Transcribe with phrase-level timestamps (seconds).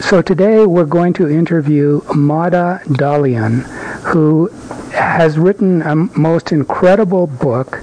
[0.00, 3.62] so today we're going to interview Mada Dalian,
[4.04, 4.48] who
[4.92, 7.82] has written a most incredible book,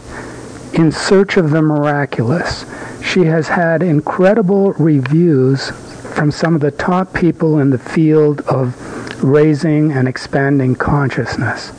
[0.73, 2.65] In Search of the Miraculous.
[3.03, 5.71] She has had incredible reviews
[6.15, 11.73] from some of the top people in the field of raising and expanding consciousness.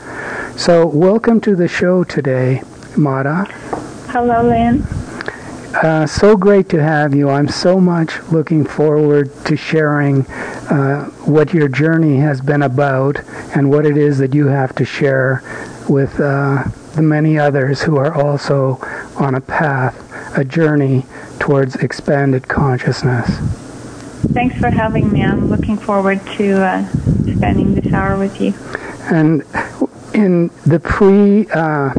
[0.57, 2.63] So, welcome to the show today,
[2.97, 3.47] Mada.
[4.09, 4.87] Hello, Lynn.
[5.75, 7.31] Uh, so great to have you.
[7.31, 13.19] I'm so much looking forward to sharing uh, what your journey has been about
[13.57, 15.43] and what it is that you have to share
[15.89, 18.79] with uh, the many others who are also
[19.17, 21.07] on a path, a journey
[21.39, 23.29] towards expanded consciousness.
[24.33, 25.25] Thanks for having me.
[25.25, 26.87] I'm looking forward to uh,
[27.35, 28.53] spending this hour with you.
[29.11, 29.43] And
[30.15, 31.95] in the pre uh,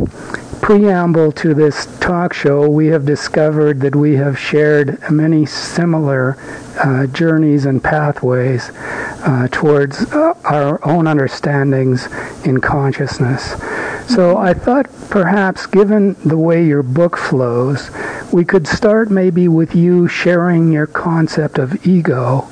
[0.63, 6.37] preamble to this talk show, we have discovered that we have shared many similar
[6.81, 12.07] uh, journeys and pathways uh, towards uh, our own understandings
[12.45, 13.61] in consciousness.
[14.07, 17.91] So I thought perhaps, given the way your book flows,
[18.31, 22.47] we could start maybe with you sharing your concept of ego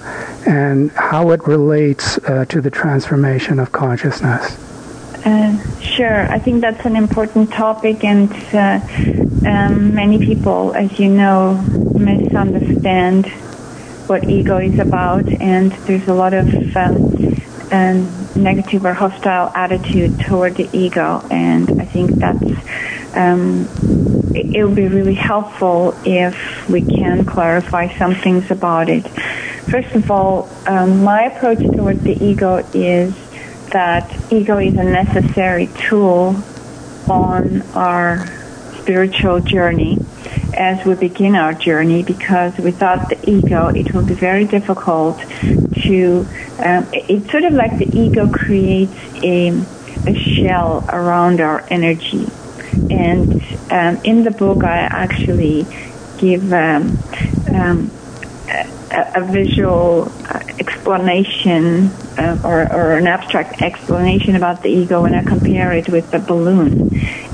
[0.45, 4.70] and how it relates uh, to the transformation of consciousness.
[5.23, 6.31] Uh, sure.
[6.31, 8.79] I think that's an important topic, and uh,
[9.47, 11.55] um, many people, as you know,
[11.93, 13.27] misunderstand
[14.07, 17.13] what ego is about, and there's a lot of um,
[17.71, 23.67] um, negative or hostile attitude toward the ego, and I think that's um,
[24.33, 29.07] it, would be really helpful if we can clarify some things about it.
[29.69, 33.13] First of all, um, my approach toward the ego is
[33.71, 36.35] that ego is a necessary tool
[37.07, 38.25] on our
[38.79, 39.99] spiritual journey
[40.53, 45.19] as we begin our journey because without the ego it will be very difficult
[45.85, 46.27] to
[46.59, 49.49] um, it's sort of like the ego creates a,
[50.05, 52.27] a shell around our energy.
[52.89, 53.33] And
[53.71, 55.65] um, in the book i actually
[56.17, 56.97] give um,
[57.53, 57.89] um
[58.91, 60.11] a, a visual
[60.59, 66.11] explanation uh, or, or, an abstract explanation about the ego when I compare it with
[66.11, 66.81] the balloon.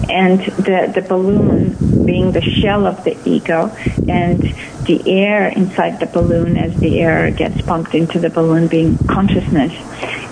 [0.09, 3.75] And the, the balloon being the shell of the ego
[4.07, 4.41] and
[4.85, 9.73] the air inside the balloon as the air gets pumped into the balloon being consciousness.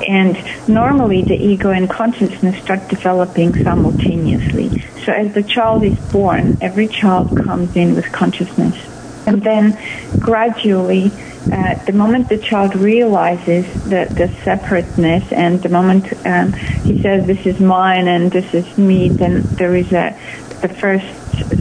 [0.08, 0.38] And
[0.70, 4.80] normally the ego and consciousness start developing simultaneously.
[5.06, 8.95] So as the child is born, every child comes in with consciousness
[9.28, 9.78] and then
[10.20, 11.12] gradually,
[11.52, 17.26] uh, the moment the child realizes the, the separateness and the moment um, he says,
[17.28, 20.18] this is mine and this is me, then there is a,
[20.62, 21.06] the first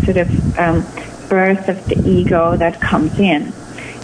[0.05, 0.81] sort of um,
[1.29, 3.53] birth of the ego that comes in.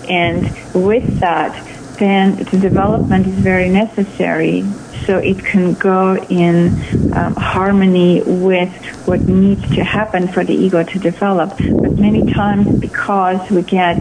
[0.08, 0.44] And
[0.74, 1.54] with that,
[1.98, 4.64] then the development is very necessary
[5.06, 6.68] so it can go in
[7.12, 8.72] um, harmony with
[9.06, 11.50] what needs to happen for the ego to develop.
[11.50, 13.98] But many times, because we get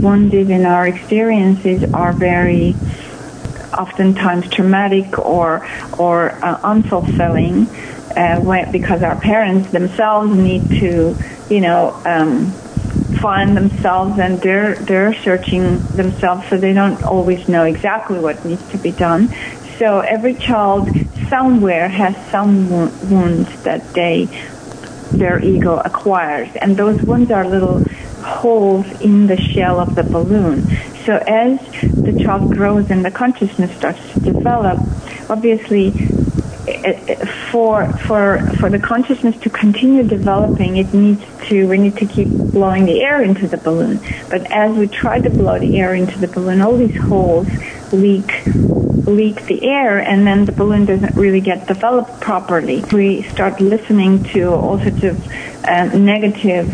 [0.00, 2.74] wounded in our experiences, are very
[3.76, 5.66] oftentimes traumatic or
[5.98, 7.66] or uh, unfulfilling,
[8.16, 11.16] uh, when, because our parents themselves need to,
[11.48, 12.00] you know.
[12.04, 12.52] Um,
[13.20, 18.66] find themselves and they're they're searching themselves so they don't always know exactly what needs
[18.70, 19.28] to be done
[19.80, 20.90] so every child
[21.30, 24.26] somewhere has some wounds that they
[25.12, 27.78] their ego acquires, and those wounds are little
[28.22, 30.68] holes in the shell of the balloon.
[31.06, 31.58] So as
[32.04, 34.78] the child grows and the consciousness starts to develop,
[35.30, 35.92] obviously
[37.50, 42.28] for for for the consciousness to continue developing, it needs to we need to keep
[42.28, 44.00] blowing the air into the balloon.
[44.28, 47.48] But as we try to blow the air into the balloon, all these holes
[47.92, 48.44] leak
[49.06, 52.84] leak the air and then the balloon doesn't really get developed properly.
[52.92, 55.26] We start listening to all sorts of
[55.64, 56.68] uh, negative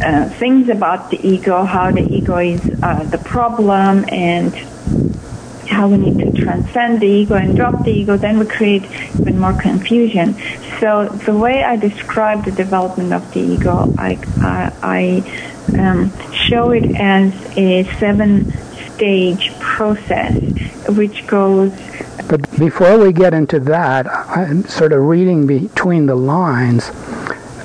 [0.00, 4.54] uh, things about the ego, how the ego is uh, the problem and
[5.78, 8.82] how we need to transcend the ego and drop the ego, then we create
[9.20, 10.34] even more confusion.
[10.80, 16.72] So the way I describe the development of the ego, I, I, I um, show
[16.72, 18.50] it as a seven
[18.96, 20.34] stage process
[20.88, 21.72] which goes.
[22.28, 26.90] But before we get into that, I'm sort of reading between the lines.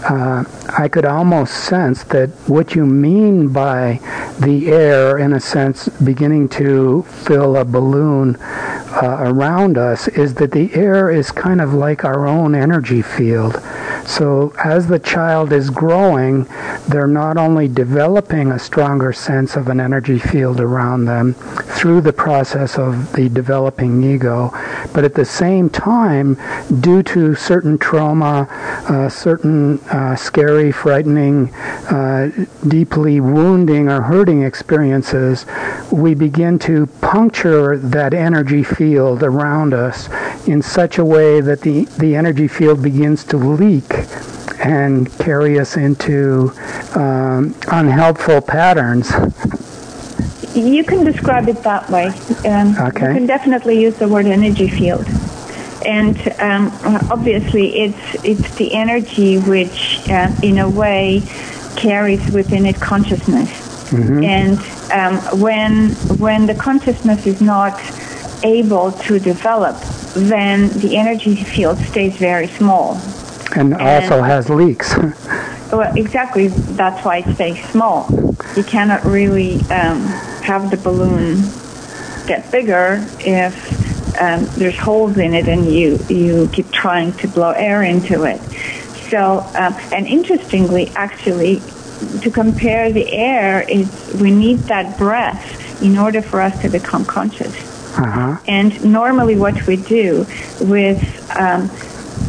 [0.04, 0.44] Uh,
[0.78, 4.00] I could almost sense that what you mean by
[4.40, 10.52] the air, in a sense, beginning to fill a balloon uh, around us, is that
[10.52, 13.62] the air is kind of like our own energy field.
[14.06, 16.46] So as the child is growing,
[16.88, 22.14] they're not only developing a stronger sense of an energy field around them through the
[22.14, 24.52] process of the developing ego,
[24.94, 26.38] but at the same time,
[26.82, 28.48] due to certain trauma,
[28.90, 32.30] uh, certain uh, scary, frightening, uh,
[32.68, 35.46] deeply wounding or hurting experiences,
[35.92, 40.10] we begin to puncture that energy field around us
[40.48, 43.93] in such a way that the, the energy field begins to leak
[44.60, 46.52] and carry us into
[46.96, 49.12] um, unhelpful patterns.
[50.56, 52.08] You can describe it that way.
[52.48, 53.08] Um, okay.
[53.08, 55.08] You can definitely use the word energy field.
[55.86, 56.72] And um,
[57.12, 61.24] obviously, it's it's the energy which, uh, in a way,
[61.76, 63.50] carries within it consciousness.
[63.90, 64.24] Mm-hmm.
[64.24, 64.58] And
[64.92, 67.80] um, when when the consciousness is not
[68.44, 69.76] able to develop,
[70.14, 73.02] then the energy field stays very small.
[73.56, 74.96] And, and also has leaks.
[75.72, 76.48] well, exactly.
[76.48, 78.08] That's why it stays small.
[78.56, 80.02] You cannot really um,
[80.44, 81.42] have the balloon
[82.28, 83.84] get bigger if
[84.22, 88.40] um, there's holes in it and you you keep trying to blow air into it.
[89.10, 91.62] So, um, and interestingly, actually,
[92.22, 97.06] to compare the air is we need that breath in order for us to become
[97.06, 97.54] conscious.
[97.98, 98.40] Uh-huh.
[98.48, 100.26] And normally, what we do
[100.60, 101.70] with um,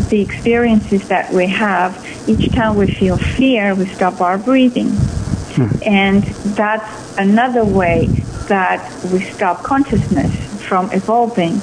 [0.09, 1.97] the experiences that we have,
[2.29, 4.91] each time we feel fear, we stop our breathing.
[4.91, 5.69] Hmm.
[5.85, 6.23] And
[6.57, 8.07] that's another way
[8.49, 8.83] that
[9.13, 10.33] we stop consciousness
[10.63, 11.59] from evolving.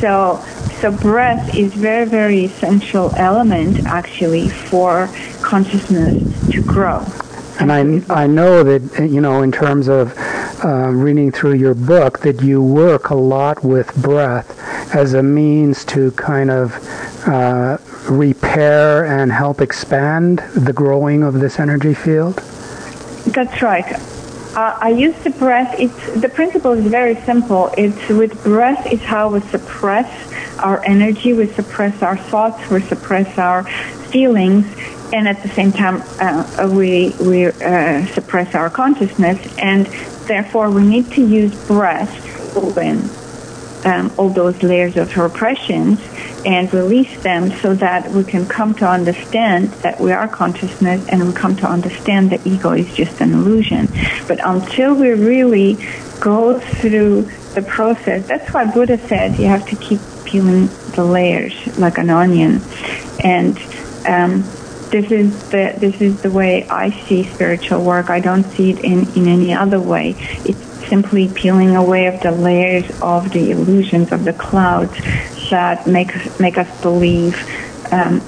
[0.00, 0.44] So,
[0.80, 5.08] so breath is very, very essential element actually for
[5.42, 7.04] consciousness to grow.
[7.60, 10.12] And I, I know that, you know, in terms of
[10.64, 14.58] uh, reading through your book, that you work a lot with breath
[14.94, 16.72] as a means to kind of
[17.26, 17.78] uh,
[18.08, 22.36] repair and help expand the growing of this energy field?
[23.26, 23.90] That's right.
[24.56, 25.74] Uh, I use the breath.
[25.80, 27.70] It's the principle is very simple.
[27.76, 28.86] It's with breath.
[28.86, 30.08] It's how we suppress
[30.60, 33.64] our energy, we suppress our thoughts, we suppress our
[34.10, 34.64] feelings,
[35.12, 39.86] and at the same time uh, we we uh, suppress our consciousness, and
[40.28, 42.12] therefore we need to use breath
[42.52, 43.10] to open
[43.84, 46.00] um, all those layers of repressions
[46.44, 51.26] and release them so that we can come to understand that we are consciousness and
[51.26, 53.88] we come to understand that ego is just an illusion.
[54.26, 55.74] But until we really
[56.20, 57.22] go through
[57.54, 62.10] the process, that's why Buddha said you have to keep peeling the layers like an
[62.10, 62.60] onion.
[63.22, 63.58] And
[64.06, 64.42] um,
[64.90, 68.10] this is the this is the way I see spiritual work.
[68.10, 70.14] I don't see it in, in any other way.
[70.44, 74.92] It's simply peeling away of the layers of the illusions of the clouds
[75.50, 77.36] that make make us believe
[77.92, 78.20] um,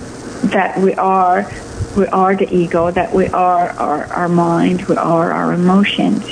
[0.50, 1.50] that we are
[1.96, 6.22] we are the ego, that we are our, our mind, we are our emotions,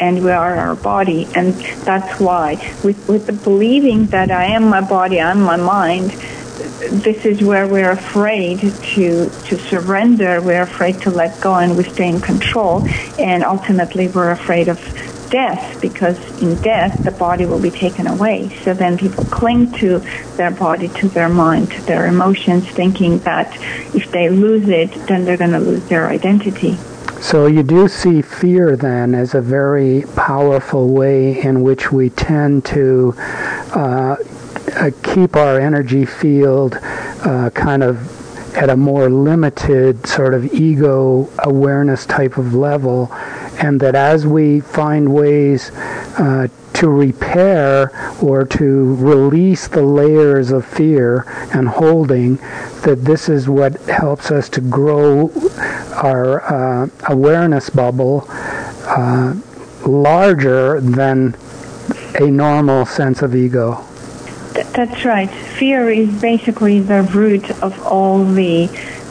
[0.00, 1.28] and we are our body.
[1.34, 1.52] And
[1.84, 7.24] that's why, with, with the believing that I am my body, I'm my mind, this
[7.24, 10.40] is where we're afraid to to surrender.
[10.40, 12.86] We're afraid to let go, and we stay in control.
[13.18, 14.80] And ultimately, we're afraid of
[15.32, 18.50] death because in death the body will be taken away.
[18.62, 19.98] So then people cling to
[20.36, 23.48] their body, to their mind, to their emotions, thinking that
[23.94, 26.76] if they lose it, then they're going to lose their identity.
[27.20, 32.64] So you do see fear then as a very powerful way in which we tend
[32.66, 34.16] to uh,
[34.76, 36.78] uh, keep our energy field
[37.24, 38.22] uh, kind of
[38.56, 43.10] at a more limited sort of ego awareness type of level,
[43.62, 45.70] and that as we find ways
[46.18, 52.36] uh, to repair or to release the layers of fear and holding,
[52.82, 55.30] that this is what helps us to grow
[55.94, 59.34] our uh, awareness bubble uh,
[59.86, 61.36] larger than
[62.16, 63.84] a normal sense of ego.
[64.52, 65.30] That's right.
[65.30, 68.68] Fear is basically the root of all the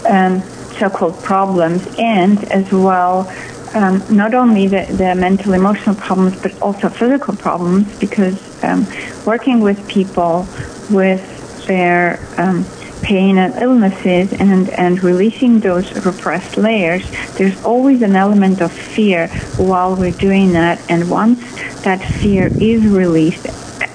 [0.09, 0.41] um,
[0.77, 3.31] so-called problems, and as well,
[3.73, 7.99] um, not only the, the, mental, emotional problems, but also physical problems.
[7.99, 8.85] Because um,
[9.25, 10.47] working with people
[10.89, 12.65] with their um,
[13.01, 17.03] pain and illnesses and, and releasing those repressed layers,
[17.37, 20.79] there's always an element of fear while we're doing that.
[20.89, 21.39] And once
[21.83, 23.47] that fear is released,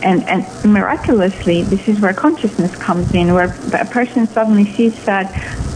[0.03, 5.31] and, and miraculously, this is where consciousness comes in, where a person suddenly sees that,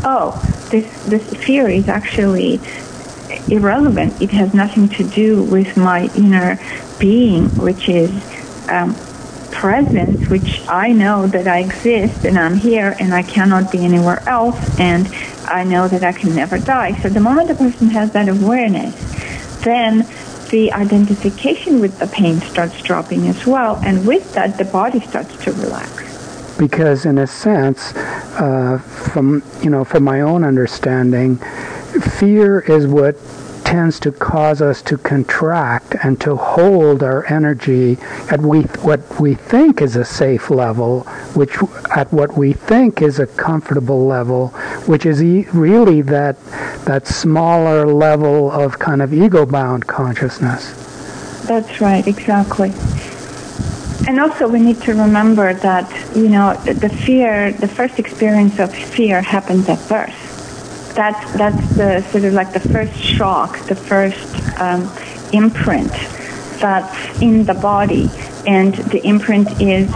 [0.04, 0.33] oh,
[0.71, 2.61] this, this fear is actually
[3.49, 4.21] irrelevant.
[4.21, 6.59] It has nothing to do with my inner
[6.99, 8.11] being, which is
[8.69, 8.95] um,
[9.51, 14.27] presence, which I know that I exist and I'm here and I cannot be anywhere
[14.29, 14.59] else.
[14.79, 15.09] And
[15.47, 17.01] I know that I can never die.
[17.01, 18.95] So the moment a person has that awareness,
[19.65, 20.07] then
[20.51, 25.37] the identification with the pain starts dropping as well, and with that, the body starts
[25.45, 26.59] to relax.
[26.59, 31.41] Because, in a sense, uh, from you know, from my own understanding,
[32.00, 33.16] fear is what
[33.71, 37.97] tends to cause us to contract and to hold our energy
[38.28, 41.02] at we, what we think is a safe level,
[41.35, 41.57] which
[41.95, 44.49] at what we think is a comfortable level,
[44.88, 46.37] which is e- really that
[46.85, 50.73] that smaller level of kind of ego-bound consciousness.
[51.47, 52.73] That's right, exactly.
[54.09, 58.75] And also, we need to remember that you know the fear, the first experience of
[58.75, 60.30] fear happens at birth
[60.95, 64.91] that's that's the sort of like the first shock, the first um,
[65.33, 65.93] imprint
[66.61, 68.11] that's in the body,
[68.47, 69.91] and the imprint is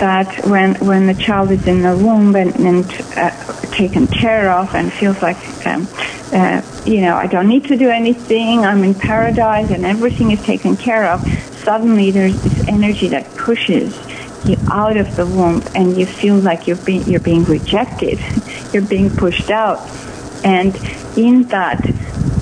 [0.00, 2.84] that when when the child is in the womb and, and
[3.16, 3.30] uh,
[3.72, 5.88] taken care of and feels like um,
[6.32, 10.42] uh, you know I don't need to do anything, I'm in paradise and everything is
[10.42, 11.26] taken care of.
[11.64, 13.96] Suddenly, there's this energy that pushes
[14.46, 18.18] you out of the womb, and you feel like you're being you're being rejected,
[18.72, 19.78] you're being pushed out
[20.44, 20.76] and
[21.16, 21.84] in that,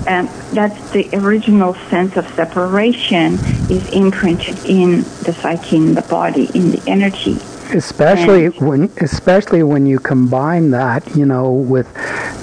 [0.06, 3.34] um, that's the original sense of separation
[3.70, 7.38] is imprinted in the psyche, in the body, in the energy.
[7.70, 11.86] Especially and when, especially when you combine that, you know, with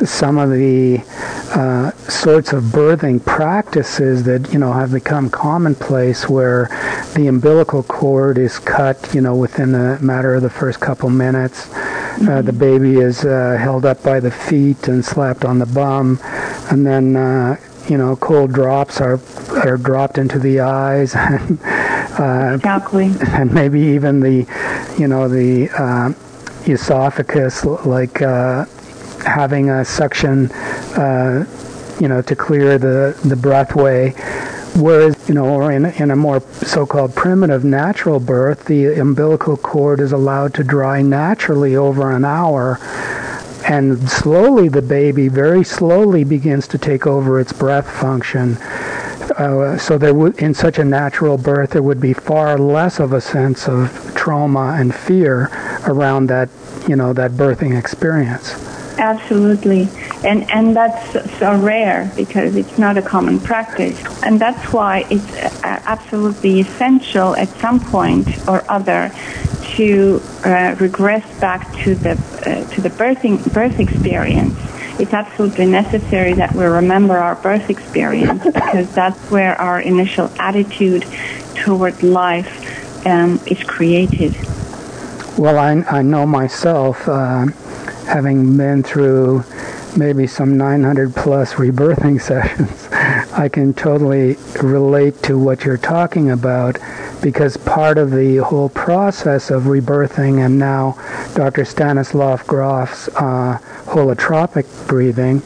[0.08, 1.00] some of the
[1.56, 6.68] uh, sorts of birthing practices that you know have become commonplace, where
[7.16, 11.70] the umbilical cord is cut, you know, within a matter of the first couple minutes
[12.22, 16.20] uh, the baby is uh, held up by the feet and slapped on the bum,
[16.72, 17.58] and then uh,
[17.90, 19.20] you know cold drops are
[19.52, 23.12] are dropped into the eyes, and, uh, exactly.
[23.28, 24.48] and maybe even the
[24.98, 26.14] you know the uh,
[26.72, 28.66] esophagus, like uh,
[29.26, 30.50] having a suction,
[32.00, 34.14] you know, to clear the the breathway
[34.76, 40.02] Whereas, you know, or in, in a more so-called primitive natural birth, the umbilical cord
[40.02, 42.78] is allowed to dry naturally over an hour,
[43.66, 48.58] and slowly the baby, very slowly, begins to take over its breath function.
[49.38, 53.14] Uh, so there would, in such a natural birth, there would be far less of
[53.14, 55.50] a sense of trauma and fear
[55.88, 56.50] around that,
[56.88, 58.54] you know, that birthing experience.
[59.00, 59.88] Absolutely.
[60.26, 64.02] And, and that's so rare because it's not a common practice.
[64.24, 69.12] And that's why it's uh, absolutely essential at some point or other
[69.76, 74.58] to uh, regress back to the, uh, to the birthing, birth experience.
[75.00, 81.06] It's absolutely necessary that we remember our birth experience because that's where our initial attitude
[81.56, 84.34] toward life um, is created.
[85.38, 87.08] Well, I, I know myself.
[87.08, 87.48] Uh,
[88.06, 89.44] having been through
[89.98, 92.88] maybe some 900 plus rebirthing sessions,
[93.34, 96.78] I can totally relate to what you're talking about
[97.22, 100.98] because part of the whole process of rebirthing and now
[101.34, 101.66] Dr.
[101.66, 105.42] Stanislav Grof's uh, holotropic breathing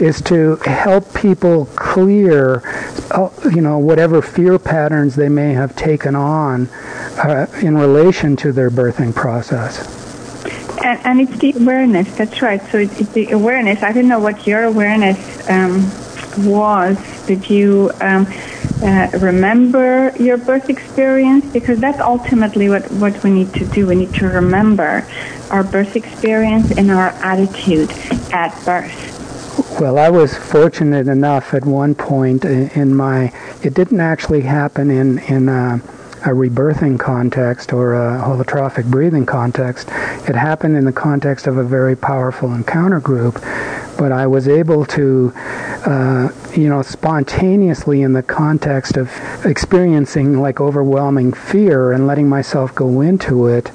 [0.00, 2.62] is to help people clear,
[3.10, 6.68] uh, you know, whatever fear patterns they may have taken on
[7.18, 10.07] uh, in relation to their birthing process.
[10.84, 12.14] And, and it's the awareness.
[12.16, 12.62] That's right.
[12.70, 13.82] So it's, it's the awareness.
[13.82, 15.90] I don't know what your awareness um,
[16.46, 16.96] was.
[17.26, 18.26] Did you um,
[18.82, 21.44] uh, remember your birth experience?
[21.52, 23.86] Because that's ultimately what, what we need to do.
[23.86, 25.06] We need to remember
[25.50, 27.90] our birth experience and our attitude
[28.32, 29.16] at birth.
[29.80, 33.32] Well, I was fortunate enough at one point in my.
[33.62, 35.48] It didn't actually happen in in.
[35.48, 35.78] Uh,
[36.24, 39.88] a rebirthing context or a holotropic breathing context.
[40.28, 43.34] It happened in the context of a very powerful encounter group,
[43.98, 49.10] but I was able to, uh, you know, spontaneously in the context of
[49.44, 53.70] experiencing like overwhelming fear and letting myself go into it.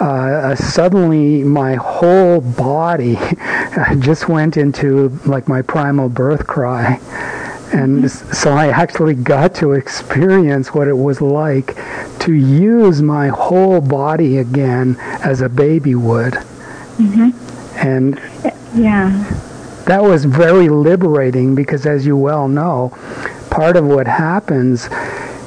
[0.00, 3.18] Uh, suddenly, my whole body
[3.98, 7.00] just went into like my primal birth cry
[7.76, 11.76] and so I actually got to experience what it was like
[12.20, 16.34] to use my whole body again as a baby would.
[16.34, 17.30] Mm-hmm.
[17.86, 18.20] And
[18.74, 19.10] yeah.
[19.86, 22.96] That was very liberating because as you well know,
[23.50, 24.88] part of what happens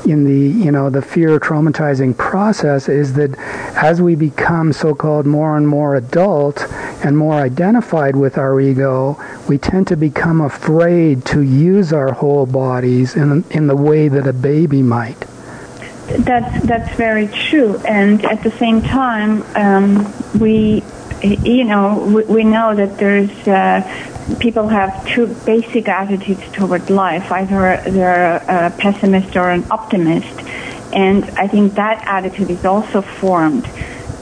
[0.06, 3.38] in the you know the fear traumatizing process is that
[3.76, 6.66] as we become so-called more and more adult
[7.04, 12.46] and more identified with our ego, we tend to become afraid to use our whole
[12.46, 15.20] bodies in in the way that a baby might.
[16.08, 20.84] That's that's very true, and at the same time, um, we
[21.22, 23.32] you know we, we know that there's.
[23.48, 23.82] Uh,
[24.40, 27.32] people have two basic attitudes toward life.
[27.32, 30.40] Either they're a pessimist or an optimist.
[30.94, 33.68] And I think that attitude is also formed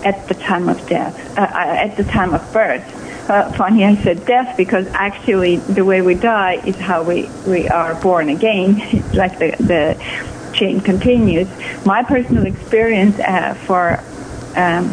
[0.03, 2.83] at the time of death, uh, uh, at the time of birth.
[3.29, 7.67] Uh, funny I said death because actually the way we die is how we, we
[7.67, 8.77] are born again.
[9.13, 11.47] like the, the chain continues.
[11.85, 14.03] My personal experience uh, for
[14.55, 14.89] um,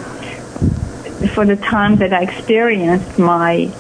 [1.29, 3.73] for the time that I experienced my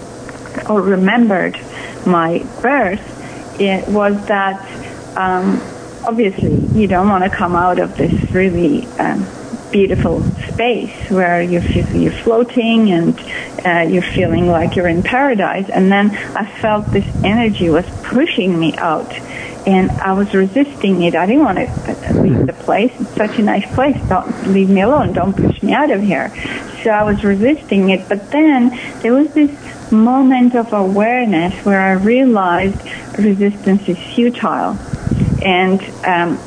[0.69, 1.59] or remembered
[2.07, 4.61] my birth, it was that
[5.16, 5.61] um,
[6.07, 9.26] obviously you don't want to come out of this really um,
[9.75, 13.19] beautiful space where you feel you're floating and
[13.66, 15.69] uh, you're feeling like you're in paradise.
[15.69, 19.12] And then I felt this energy was pushing me out.
[19.66, 21.16] And I was resisting it.
[21.16, 22.93] I didn't want to leave the place.
[23.00, 23.97] It's such a nice place.
[24.09, 25.12] Don't leave me alone.
[25.12, 26.28] Don't push me out of here.
[26.85, 28.09] So I was resisting it.
[28.09, 32.78] But then there was this moment of awareness where I realized
[33.19, 34.78] resistance is futile
[35.43, 36.38] and um,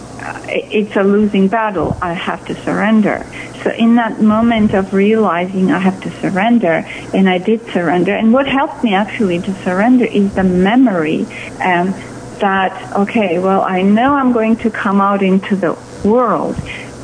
[0.47, 1.97] it's a losing battle.
[2.01, 3.25] I have to surrender.
[3.63, 8.31] So in that moment of realizing I have to surrender, and I did surrender, and
[8.33, 11.21] what helped me actually to surrender is the memory
[11.63, 11.91] um,
[12.39, 16.55] that, okay, well, I know I'm going to come out into the world,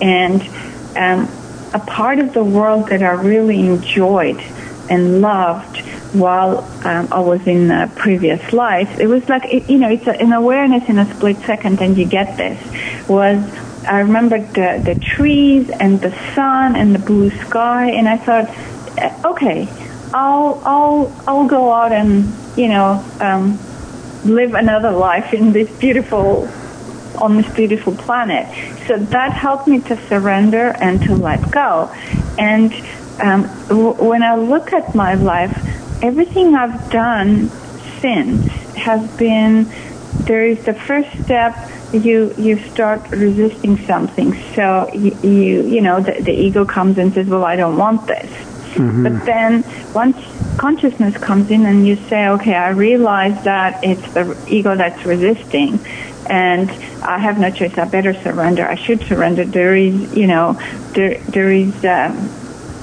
[0.02, 0.42] and
[0.96, 1.30] um,
[1.74, 4.40] a part of the world that I really enjoyed
[4.90, 5.82] and loved
[6.14, 9.00] while um, I was in a previous life.
[9.00, 11.98] It was like, it, you know, it's a, an awareness in a split second and
[11.98, 12.60] you get this.
[13.08, 13.44] Was
[13.86, 18.50] I remembered the, the trees and the sun and the blue sky and I thought,
[18.98, 19.68] uh, okay,
[20.14, 23.60] I'll, I'll, I'll go out and, you know, um,
[24.24, 26.48] live another life in this beautiful
[27.16, 28.48] on this beautiful planet.
[28.88, 31.90] So that helped me to surrender and to let go.
[32.40, 32.74] And
[33.22, 35.56] um, w- when I look at my life,
[36.04, 37.50] everything I've done
[38.02, 38.46] since
[38.76, 39.72] has been
[40.26, 41.56] there is the first step
[41.94, 44.34] you you start resisting something.
[44.54, 48.06] So you you, you know the, the ego comes and says well I don't want
[48.08, 48.32] this.
[48.74, 49.04] Mm-hmm.
[49.04, 50.18] but then once
[50.58, 55.80] consciousness comes in and you say okay I realize that it's the ego that's resisting
[56.28, 56.72] and
[57.04, 57.78] I have no choice.
[57.78, 58.66] I better surrender.
[58.66, 59.46] I should surrender.
[59.46, 60.60] There is you know
[60.94, 62.30] there there is um,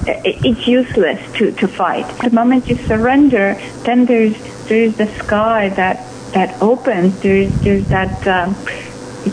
[0.06, 2.06] it's useless to, to fight.
[2.22, 4.36] The moment you surrender, then there's
[4.66, 7.20] there's the sky that that opens.
[7.20, 8.56] There's there's that um,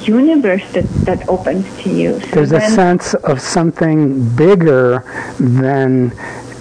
[0.06, 2.20] universe that, that opens to you.
[2.20, 5.04] So there's a sense of something bigger
[5.40, 6.12] than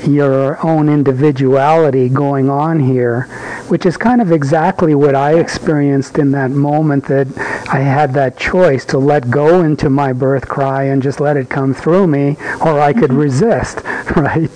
[0.07, 3.23] your own individuality going on here,
[3.69, 7.29] which is kind of exactly what I experienced in that moment that
[7.73, 11.49] I had that choice to let go into my birth cry and just let it
[11.49, 13.19] come through me, or I could mm-hmm.
[13.19, 13.83] resist,
[14.17, 14.51] right?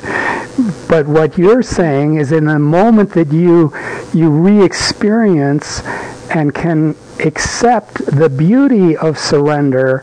[0.89, 3.73] But what you're saying is in the moment that you
[4.13, 5.83] you re-experience
[6.31, 10.03] and can accept the beauty of surrender,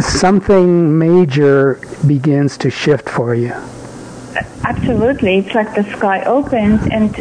[0.00, 3.54] something major begins to shift for you.
[4.64, 5.38] Absolutely.
[5.38, 7.14] It's like the sky opens, and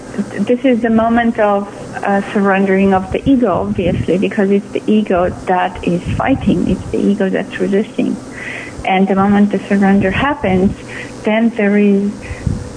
[0.46, 1.68] this is the moment of
[2.04, 7.00] uh, surrendering of the ego, obviously, because it's the ego that is fighting, it's the
[7.00, 8.16] ego that's resisting.
[8.86, 10.76] And the moment the surrender happens,
[11.24, 12.12] then there is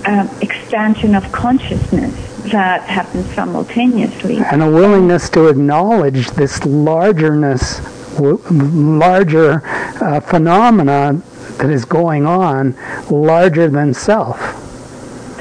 [0.06, 2.14] um, expansion of consciousness
[2.50, 4.38] that happens simultaneously.
[4.38, 7.80] And a willingness to acknowledge this largerness,
[8.18, 9.62] larger
[10.02, 11.22] uh, phenomena
[11.58, 12.76] that is going on
[13.10, 14.53] larger than self.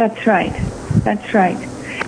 [0.03, 0.51] That's right.
[1.05, 1.57] That's right.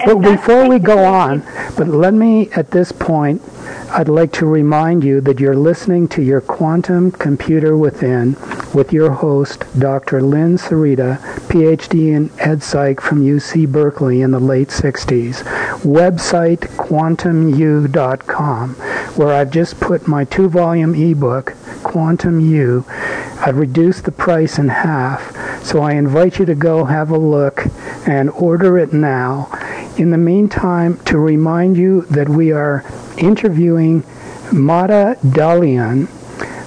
[0.05, 1.43] but before we go on,
[1.77, 3.41] but let me at this point,
[3.89, 8.35] I'd like to remind you that you're listening to your Quantum Computer Within
[8.73, 10.21] with your host, Dr.
[10.21, 15.43] Lynn Sarita, PhD in Ed Psych from UC Berkeley in the late 60s.
[15.83, 18.73] Website quantumu.com,
[19.15, 21.53] where I've just put my two volume ebook,
[21.83, 22.83] Quantum You.
[22.89, 27.65] I've reduced the price in half, so I invite you to go have a look
[28.05, 29.49] and order it now.
[29.97, 32.83] In the meantime, to remind you that we are
[33.17, 34.03] interviewing
[34.51, 36.07] Mada Dalian,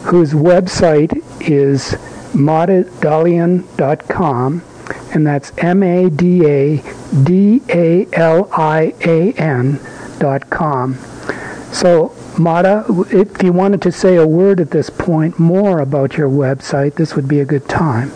[0.04, 1.92] whose website is
[2.32, 4.62] madadalian.com,
[5.12, 6.82] and that's M A D A
[7.22, 9.80] D A L I A N
[10.18, 10.44] dot.
[11.72, 16.28] So, Mata, if you wanted to say a word at this point more about your
[16.28, 18.10] website, this would be a good time.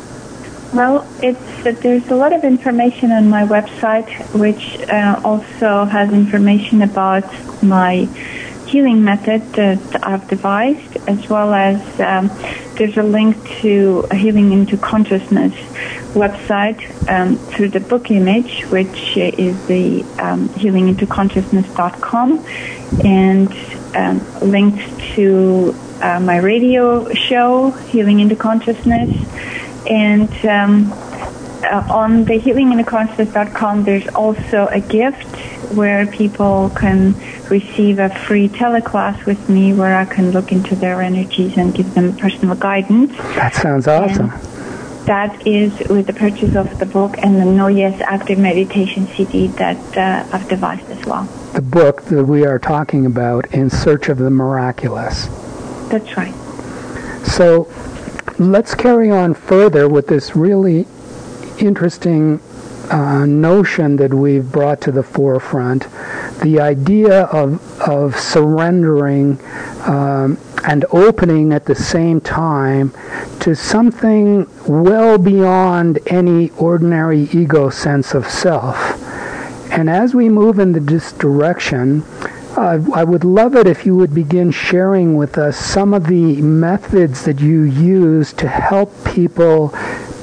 [0.75, 6.81] Well, it's there's a lot of information on my website, which uh, also has information
[6.81, 7.31] about
[7.63, 8.09] my
[8.67, 12.31] healing method that I've devised, as well as um,
[12.79, 15.53] there's a link to a Healing into Consciousness
[16.15, 22.47] website um, through the book image, which is the um, healingintoconsciousness.com,
[23.05, 23.53] and
[23.95, 29.11] um, linked to uh, my radio show, Healing into Consciousness,
[29.89, 30.93] and um,
[31.65, 32.39] uh, on the
[33.85, 35.37] there's also a gift
[35.73, 37.15] where people can
[37.49, 41.95] receive a free teleclass with me where I can look into their energies and give
[41.95, 43.17] them personal guidance.
[43.37, 44.31] That sounds awesome.
[44.31, 44.43] And
[45.07, 49.49] that is with the purchase of the book and the No Yes Active Meditation CD
[49.49, 51.25] that uh, I've devised as well.
[51.55, 55.27] The book that we are talking about, In Search of the Miraculous.
[55.89, 56.35] That's right.
[57.27, 57.65] So
[58.51, 60.87] let's carry on further with this really
[61.59, 62.41] interesting
[62.91, 65.87] uh, notion that we've brought to the forefront
[66.43, 69.39] the idea of, of surrendering
[69.83, 72.93] um, and opening at the same time
[73.41, 78.77] to something well beyond any ordinary ego sense of self.
[79.73, 82.05] And as we move in this direction,
[82.57, 86.41] uh, I would love it if you would begin sharing with us some of the
[86.43, 89.75] methods that you use to help people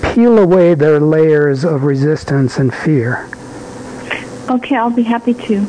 [0.02, 3.30] peel away their layers of resistance and fear.
[4.50, 5.66] Okay, I'll be happy to.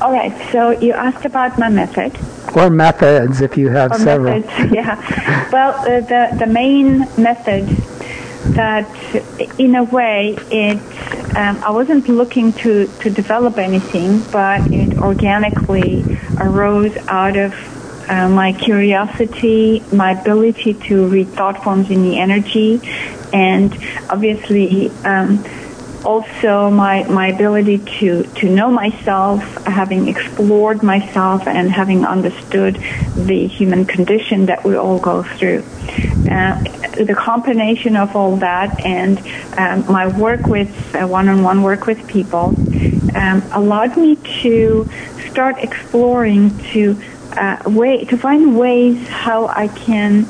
[0.00, 2.16] All right, so you asked about my method.
[2.56, 4.40] Or methods, if you have or several.
[4.40, 5.50] Methods, yeah.
[5.50, 7.64] well, uh, the, the main method
[8.54, 8.88] that,
[9.58, 10.78] in a way, it
[11.36, 16.04] um, I wasn't looking to, to develop anything, but it organically
[16.38, 17.54] arose out of
[18.10, 22.80] uh, my curiosity, my ability to read thought forms in the energy,
[23.32, 23.72] and
[24.08, 25.44] obviously um,
[26.04, 32.76] also my my ability to to know myself, having explored myself and having understood
[33.16, 35.64] the human condition that we all go through.
[36.28, 36.62] Uh,
[37.02, 39.18] the combination of all that and
[39.56, 42.54] um, my work with uh, one-on-one work with people
[43.14, 44.86] um, allowed me to
[45.30, 47.00] start exploring to
[47.32, 50.26] uh, way to find ways how I can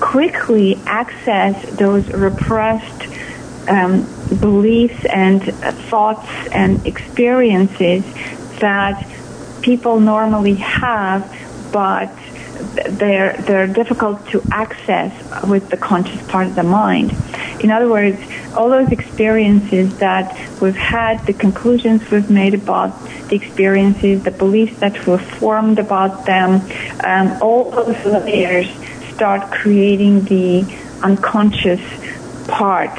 [0.00, 3.02] quickly access those repressed
[3.68, 4.06] um,
[4.38, 5.42] beliefs and
[5.88, 8.04] thoughts and experiences
[8.60, 9.06] that
[9.62, 11.30] people normally have,
[11.72, 12.10] but
[12.88, 15.12] they're they're difficult to access
[15.44, 17.12] with the conscious part of the mind.
[17.60, 18.18] In other words,
[18.54, 22.90] all those experiences that we've had, the conclusions we've made about
[23.28, 26.62] the experiences, the beliefs that we've formed about them,
[27.04, 28.68] um, all those layers
[29.14, 30.64] start creating the
[31.02, 31.80] unconscious
[32.46, 32.98] part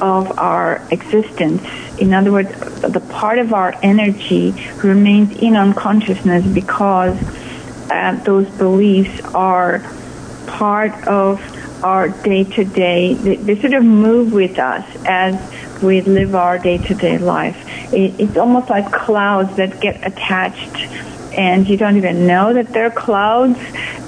[0.00, 1.62] of our existence.
[1.98, 7.16] In other words, the part of our energy remains in unconsciousness because
[7.90, 9.80] uh, those beliefs are
[10.46, 11.40] part of
[11.84, 13.14] our day to day.
[13.14, 17.56] They sort of move with us as we live our day to day life.
[17.92, 20.76] It, it's almost like clouds that get attached
[21.38, 23.58] and you don't even know that they're clouds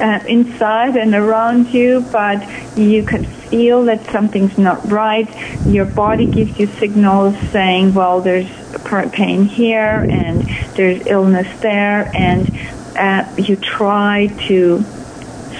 [0.01, 5.29] uh, inside and around you, but you can feel that something's not right.
[5.67, 8.49] Your body gives you signals saying, well, there's
[9.13, 10.43] pain here and
[10.75, 12.51] there's illness there, and
[12.97, 14.85] uh, you try to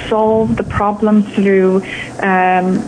[0.09, 1.83] solve the problem through
[2.21, 2.83] um,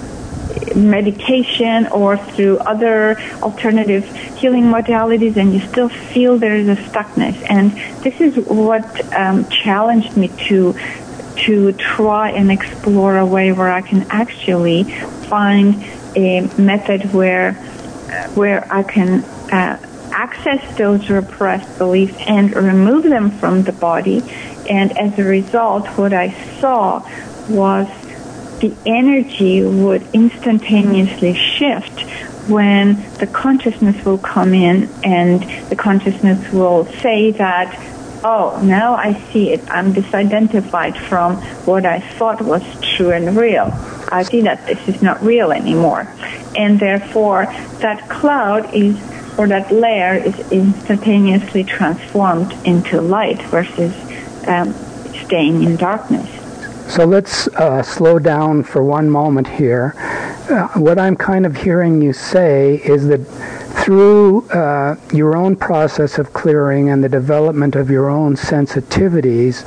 [0.77, 4.05] medication or through other alternative
[4.37, 7.37] healing modalities and you still feel there is a stuckness.
[7.49, 8.85] And this is what
[9.15, 10.75] um, challenged me to
[11.37, 15.83] to try and explore a way where I can actually find
[16.16, 17.55] a method where
[18.35, 19.79] where I can uh,
[20.12, 24.23] access those repressed beliefs and remove them from the body.
[24.68, 27.09] And as a result, what I saw
[27.49, 27.88] was
[28.61, 32.03] the energy would instantaneously shift
[32.49, 37.73] when the consciousness will come in and the consciousness will say that,
[38.25, 39.61] oh, now I see it.
[39.71, 43.71] I'm disidentified from what I thought was true and real.
[44.11, 46.09] I see that this is not real anymore.
[46.57, 47.47] And therefore,
[47.81, 48.97] that cloud is,
[49.39, 53.95] or that layer is instantaneously transformed into light versus
[54.47, 54.75] um,
[55.25, 56.42] staying in darkness.
[56.88, 59.95] So let's uh, slow down for one moment here.
[60.51, 63.21] Uh, what I'm kind of hearing you say is that
[63.83, 69.64] through uh, your own process of clearing and the development of your own sensitivities,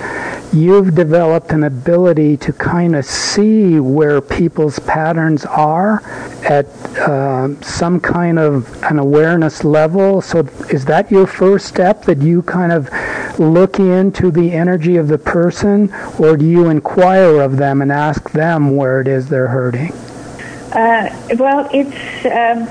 [0.53, 6.01] you've developed an ability to kind of see where people's patterns are
[6.43, 6.65] at
[6.99, 10.21] uh, some kind of an awareness level.
[10.21, 12.89] So, is that your first step that you kind of
[13.39, 18.31] look into the energy of the person, or do you inquire of them and ask
[18.31, 19.91] them where it is they're hurting?
[20.73, 22.67] Uh, well, it's um,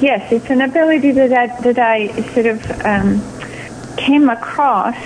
[0.00, 4.96] yes, it's an ability that I, that I sort of um, came across.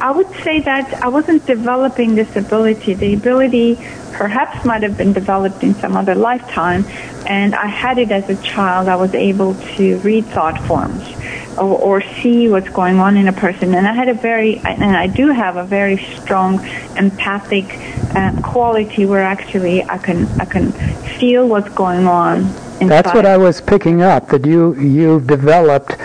[0.00, 2.94] I would say that I wasn't developing this ability.
[2.94, 3.76] The ability
[4.12, 6.84] perhaps might have been developed in some other lifetime,
[7.26, 8.88] and I had it as a child.
[8.88, 11.17] I was able to read thought forms
[11.58, 14.96] or, or see what's going on in a person, and I had a very, and
[14.96, 16.64] I do have a very strong
[16.96, 17.66] empathic
[18.14, 20.72] uh, quality where actually I can I can
[21.18, 22.88] feel what's going on Inside.
[22.90, 25.96] That's what I was picking up that you you've developed.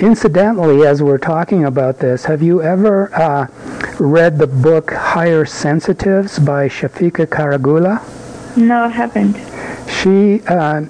[0.00, 3.46] Incidentally, as we're talking about this, have you ever uh,
[3.98, 8.04] read the book Higher Sensitives by Shafica Karagulla?
[8.54, 9.34] No, I haven't.
[9.88, 10.82] She, uh,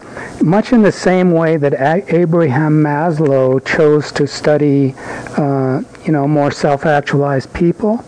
[0.42, 1.74] much in the same way that
[2.12, 4.94] Abraham Maslow chose to study,
[5.36, 8.04] uh, you know, more self-actualized people,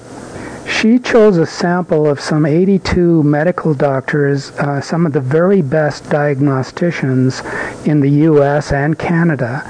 [0.72, 6.04] she chose a sample of some 82 medical doctors, uh, some of the very best
[6.04, 7.42] diagnosticians
[7.86, 8.72] in the U.S.
[8.72, 9.62] and Canada,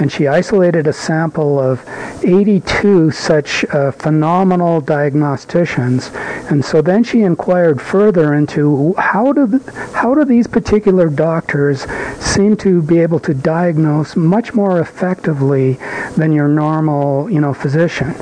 [0.00, 1.82] and she isolated a sample of
[2.24, 6.12] 82 such uh, phenomenal diagnosticians.
[6.50, 11.86] And so then she inquired further into how do the, how do these particular doctors
[12.20, 15.78] seem to be able to diagnose much more effectively
[16.16, 18.14] than your normal, you know, physician.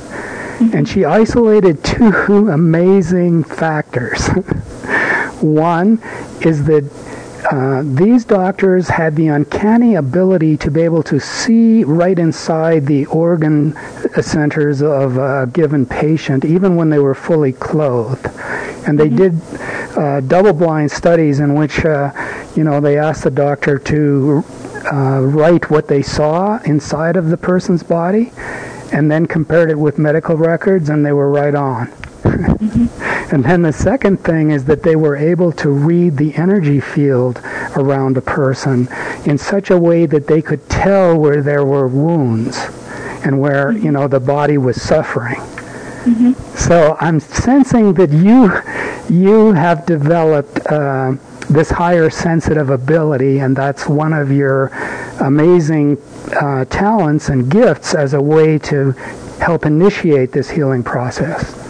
[0.60, 4.28] And she isolated two amazing factors.
[5.40, 6.00] One
[6.40, 6.90] is that
[7.50, 13.06] uh, these doctors had the uncanny ability to be able to see right inside the
[13.06, 13.76] organ
[14.20, 18.26] centers of a given patient, even when they were fully clothed.
[18.88, 19.40] And they did
[19.96, 22.12] uh, double-blind studies in which, uh,
[22.56, 24.44] you know, they asked the doctor to
[24.92, 28.32] uh, write what they saw inside of the person's body,
[28.92, 31.88] and then compared it with medical records, and they were right on.
[32.22, 32.86] Mm-hmm.
[33.34, 37.40] and then the second thing is that they were able to read the energy field
[37.76, 38.88] around a person
[39.24, 42.58] in such a way that they could tell where there were wounds
[43.24, 43.84] and where, mm-hmm.
[43.84, 45.40] you know, the body was suffering.
[46.06, 46.56] Mm-hmm.
[46.56, 48.52] So I'm sensing that you
[49.08, 51.14] you have developed uh,
[51.50, 54.66] this higher sensitive ability, and that's one of your
[55.20, 55.96] amazing
[56.32, 58.92] uh, talents and gifts as a way to
[59.40, 61.66] help initiate this healing process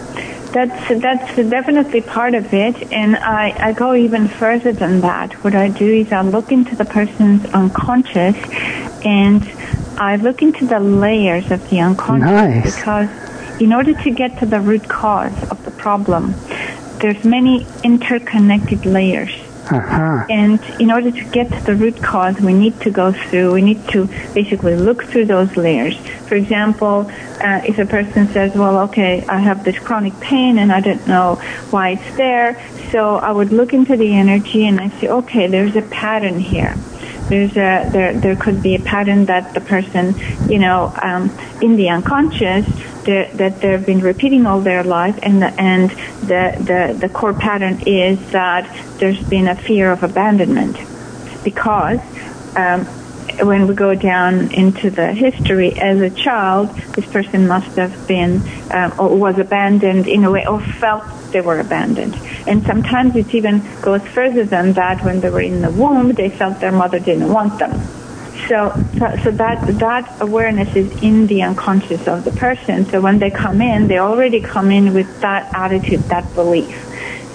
[0.56, 5.34] that's that's definitely part of it, and I, I go even further than that.
[5.44, 8.36] What I do is I look into the person's unconscious,
[9.04, 9.42] and
[9.98, 12.76] I look into the layers of the unconscious nice.
[12.76, 13.10] because
[13.60, 16.34] in order to get to the root cause of the problem,
[17.00, 19.34] there's many interconnected layers.
[19.68, 20.24] Uh-huh.
[20.30, 23.62] And in order to get to the root cause, we need to go through, we
[23.62, 25.96] need to basically look through those layers.
[26.28, 30.72] For example, uh, if a person says, well, okay, I have this chronic pain and
[30.72, 31.36] I don't know
[31.70, 35.74] why it's there, so I would look into the energy and I say, okay, there's
[35.74, 36.76] a pattern here
[37.28, 40.14] there's a there there could be a pattern that the person
[40.48, 42.66] you know um, in the unconscious
[43.04, 45.90] that they've been repeating all their life, and the, and
[46.22, 48.64] the, the the core pattern is that
[48.98, 50.76] there's been a fear of abandonment,
[51.44, 52.00] because
[52.56, 52.84] um,
[53.46, 58.42] when we go down into the history as a child, this person must have been
[58.72, 62.14] um, or was abandoned in a way, or felt they were abandoned.
[62.46, 65.04] And sometimes it even goes further than that.
[65.04, 67.80] When they were in the womb, they felt their mother didn't want them.
[68.48, 68.72] So,
[69.24, 72.84] so, that that awareness is in the unconscious of the person.
[72.86, 76.86] So when they come in, they already come in with that attitude, that belief.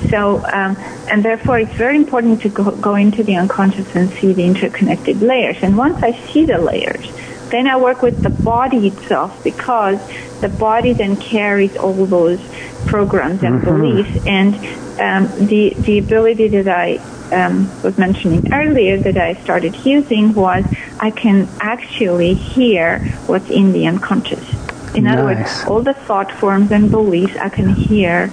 [0.09, 0.77] So, um,
[1.09, 5.21] and therefore, it's very important to go, go into the unconscious and see the interconnected
[5.21, 5.57] layers.
[5.61, 7.05] And once I see the layers,
[7.51, 9.99] then I work with the body itself because
[10.41, 12.39] the body then carries all those
[12.87, 13.81] programs and mm-hmm.
[13.81, 14.55] beliefs and
[14.99, 16.97] um, the the ability that I
[17.31, 20.65] um, was mentioning earlier that I started using was
[20.99, 24.45] I can actually hear what's in the unconscious.
[24.93, 25.17] In nice.
[25.17, 28.27] other words, all the thought forms and beliefs I can hear.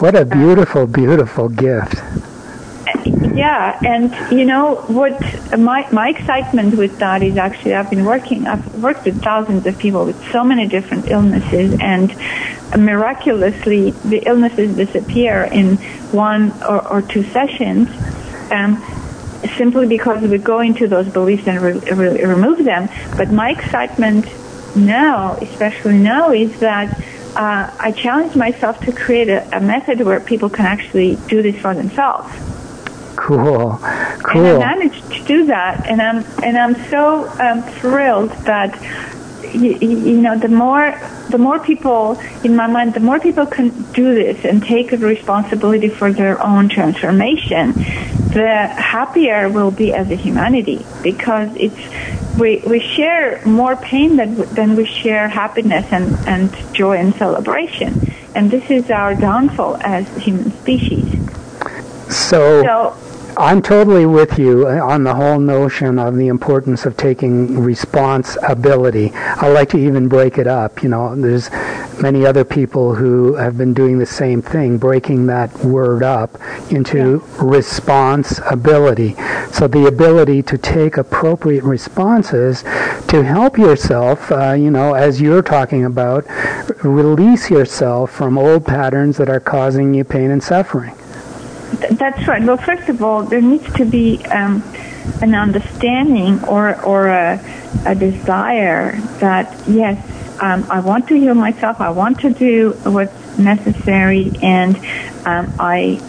[0.00, 2.02] What a beautiful, beautiful gift.
[3.34, 5.20] Yeah, and you know what?
[5.58, 8.46] My my excitement with that is actually I've been working.
[8.46, 12.14] I've worked with thousands of people with so many different illnesses, and
[12.76, 15.76] miraculously the illnesses disappear in
[16.12, 17.88] one or, or two sessions
[18.50, 18.82] um,
[19.56, 22.88] simply because we go into those beliefs and re- re- remove them.
[23.16, 24.26] But my excitement
[24.76, 27.00] now, especially now, is that
[27.36, 31.56] uh, I challenge myself to create a, a, method where people can actually do this
[31.60, 32.28] for themselves.
[33.20, 33.78] Cool,
[34.22, 34.46] cool.
[34.46, 38.80] And I managed to do that, and I'm and I'm so um, thrilled that
[39.54, 43.68] you, you know, the more the more people, in my mind, the more people can
[43.92, 50.16] do this and take responsibility for their own transformation, the happier we'll be as a
[50.16, 56.74] humanity because it's we, we share more pain than, than we share happiness and, and
[56.74, 58.10] joy and celebration.
[58.34, 61.04] And this is our downfall as human species.
[62.08, 67.58] So, so I'm totally with you on the whole notion of the importance of taking
[67.60, 69.12] responsibility.
[69.14, 70.82] I like to even break it up.
[70.82, 71.50] You know, there's
[72.00, 76.38] many other people who have been doing the same thing, breaking that word up
[76.70, 77.44] into yeah.
[77.44, 79.14] responsibility.
[79.52, 85.42] So the ability to take appropriate responses to help yourself, uh, you know, as you're
[85.42, 86.24] talking about,
[86.84, 90.94] release yourself from old patterns that are causing you pain and suffering.
[91.70, 92.42] That's right.
[92.42, 94.62] Well, first of all, there needs to be um,
[95.22, 97.40] an understanding or or a,
[97.86, 99.98] a desire that yes,
[100.40, 101.80] um, I want to heal myself.
[101.80, 104.76] I want to do what's necessary, and
[105.26, 106.00] um, I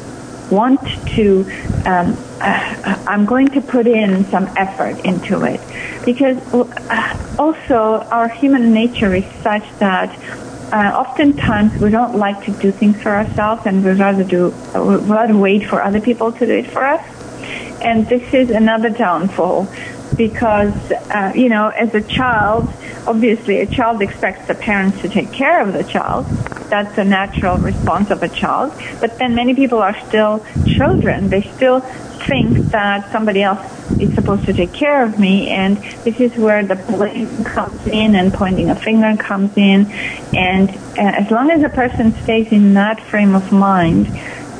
[0.49, 0.81] want
[1.15, 1.45] to.
[1.85, 5.61] Um, uh, I'm going to put in some effort into it
[6.05, 10.09] because uh, also our human nature is such that
[10.71, 14.83] uh, oftentimes we don't like to do things for ourselves and we'd rather do uh,
[14.83, 17.03] we'd rather wait for other people to do it for us.
[17.81, 19.67] And this is another downfall
[20.15, 22.71] because uh, you know as a child
[23.07, 26.25] obviously a child expects the parents to take care of the child.
[26.69, 28.73] That's a natural response of a child.
[28.99, 31.29] But then many people are still children.
[31.29, 33.59] They still think that somebody else
[33.99, 38.15] is supposed to take care of me and this is where the blame comes in
[38.15, 39.91] and pointing a finger comes in.
[40.33, 44.07] And uh, as long as a person stays in that frame of mind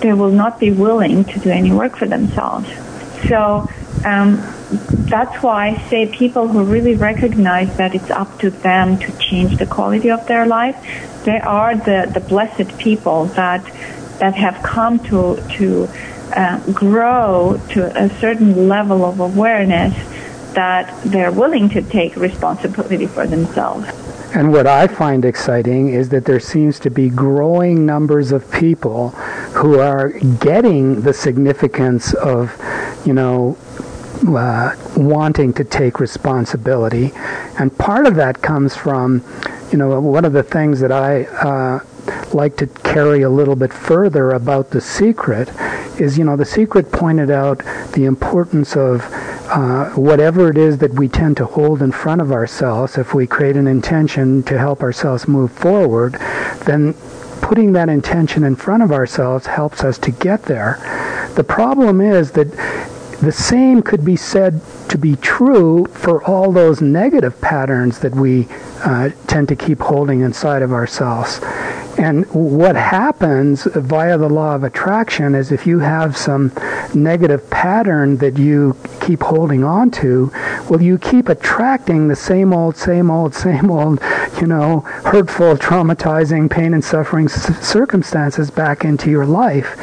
[0.01, 2.67] they will not be willing to do any work for themselves.
[3.29, 3.69] So
[4.05, 4.41] um,
[5.09, 9.57] that's why I say people who really recognize that it's up to them to change
[9.57, 10.75] the quality of their life,
[11.25, 13.63] they are the, the blessed people that
[14.19, 15.89] that have come to to
[16.35, 19.93] uh, grow to a certain level of awareness
[20.53, 23.87] that they're willing to take responsibility for themselves.
[24.33, 29.09] And what I find exciting is that there seems to be growing numbers of people
[29.59, 30.09] who are
[30.39, 32.55] getting the significance of,
[33.05, 33.57] you know,
[34.27, 37.11] uh, wanting to take responsibility.
[37.59, 39.23] And part of that comes from,
[39.71, 41.79] you know, one of the things that I uh,
[42.33, 45.49] like to carry a little bit further about the secret
[45.99, 47.59] is, you know, the secret pointed out
[47.93, 49.05] the importance of
[49.51, 53.27] uh, whatever it is that we tend to hold in front of ourselves, if we
[53.27, 56.13] create an intention to help ourselves move forward,
[56.65, 56.93] then
[57.41, 60.79] putting that intention in front of ourselves helps us to get there.
[61.35, 62.47] The problem is that
[63.21, 68.47] the same could be said to be true for all those negative patterns that we
[68.83, 71.39] uh, tend to keep holding inside of ourselves.
[71.97, 76.51] And what happens via the law of attraction is if you have some
[76.93, 80.31] negative pattern that you keep holding on to,
[80.69, 84.01] well, you keep attracting the same old, same old, same old,
[84.39, 89.75] you know, hurtful, traumatizing, pain and suffering circumstances back into your life.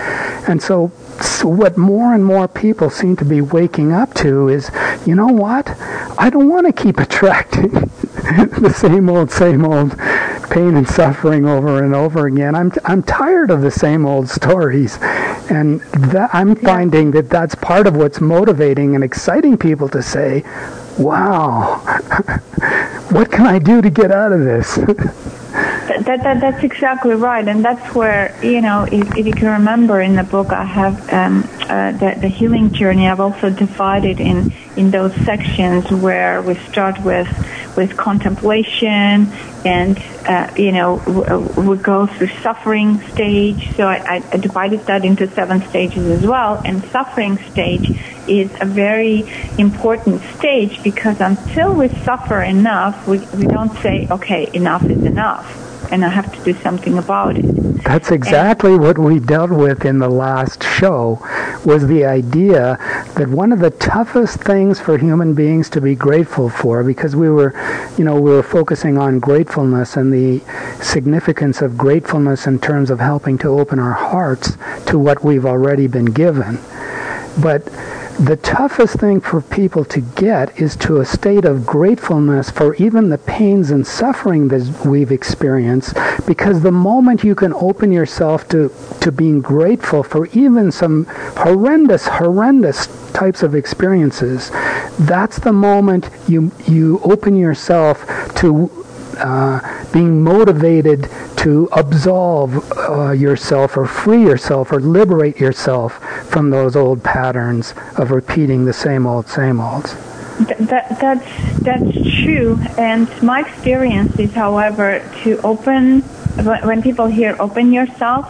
[0.48, 4.70] And so so what more and more people seem to be waking up to is,
[5.04, 5.68] you know what?
[6.16, 9.98] I don't want to keep attracting the same old, same old
[10.50, 12.54] pain and suffering over and over again.
[12.54, 14.98] I'm I'm tired of the same old stories,
[15.50, 15.80] and
[16.12, 20.42] that, I'm finding that that's part of what's motivating and exciting people to say,
[20.98, 21.78] "Wow,
[23.10, 24.78] what can I do to get out of this?"
[26.04, 30.00] that, that, that's exactly right, and that's where you know if, if you can remember
[30.00, 33.08] in the book I have um, uh, the, the healing journey.
[33.08, 37.28] I've also divided in in those sections where we start with
[37.76, 39.30] with contemplation
[39.64, 40.94] and uh, you know
[41.56, 43.74] we go through suffering stage.
[43.76, 47.90] So I, I divided that into seven stages as well, and suffering stage
[48.28, 49.24] is a very
[49.58, 55.46] important stage because until we suffer enough, we, we don't say, okay, enough is enough
[55.90, 57.44] and I have to do something about it.
[57.84, 61.18] That's exactly and, what we dealt with in the last show
[61.64, 62.76] was the idea
[63.16, 67.30] that one of the toughest things for human beings to be grateful for because we
[67.30, 67.52] were
[67.96, 70.42] you know we were focusing on gratefulness and the
[70.82, 74.56] significance of gratefulness in terms of helping to open our hearts
[74.86, 76.58] to what we've already been given.
[77.40, 77.68] But
[78.18, 83.10] the toughest thing for people to get is to a state of gratefulness for even
[83.10, 85.96] the pains and suffering that we've experienced
[86.26, 91.04] because the moment you can open yourself to, to being grateful for even some
[91.36, 94.50] horrendous, horrendous types of experiences,
[94.98, 98.04] that's the moment you, you open yourself
[98.34, 98.68] to
[99.18, 105.94] uh, being motivated to absolve uh, yourself or free yourself or liberate yourself
[106.28, 109.84] from those old patterns of repeating the same old, same old.
[110.38, 116.02] That, that's that's true, and my experience is, however, to open
[116.62, 118.24] when people hear "open yourself,"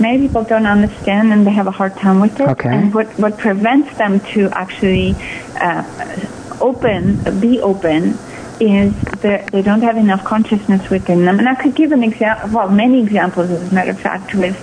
[0.00, 2.48] many people don't understand and they have a hard time with it.
[2.48, 2.68] Okay.
[2.68, 5.16] And what what prevents them to actually
[5.60, 5.82] uh,
[6.60, 8.16] open, be open,
[8.60, 11.38] is that they don't have enough consciousness within them.
[11.38, 14.56] And I could give an example, well, many examples, as a matter of fact, with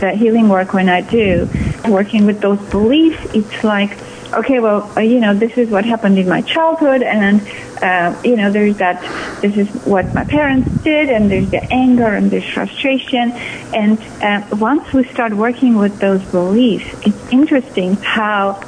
[0.00, 1.48] the healing work when I do,
[1.88, 3.98] working with those beliefs, it's like
[4.32, 7.40] okay, well, uh, you know, this is what happened in my childhood, and
[7.82, 9.00] uh, you know, there's that.
[9.40, 13.32] This is what my parents did, and there's the anger and there's frustration,
[13.74, 18.60] and uh, once we start working with those beliefs, it's interesting how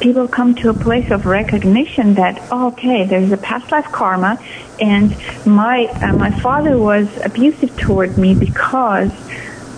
[0.00, 4.42] people come to a place of recognition that oh, okay, there's a past life karma,
[4.80, 9.12] and my uh, my father was abusive toward me because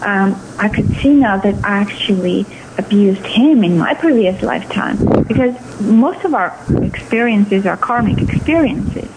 [0.03, 2.47] um, I could see now that I actually
[2.79, 4.97] abused him in my previous lifetime
[5.29, 9.09] because most of our experiences are karmic experiences.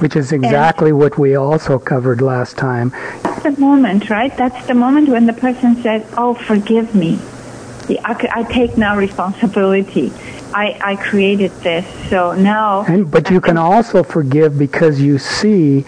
[0.00, 2.90] Which is exactly and what we also covered last time.
[3.22, 4.36] That's the moment, right?
[4.36, 7.18] That's the moment when the person says, Oh, forgive me.
[7.90, 10.12] I, I take now responsibility.
[10.54, 12.84] I, I created this, so now.
[12.84, 15.80] And, but you can also forgive because you see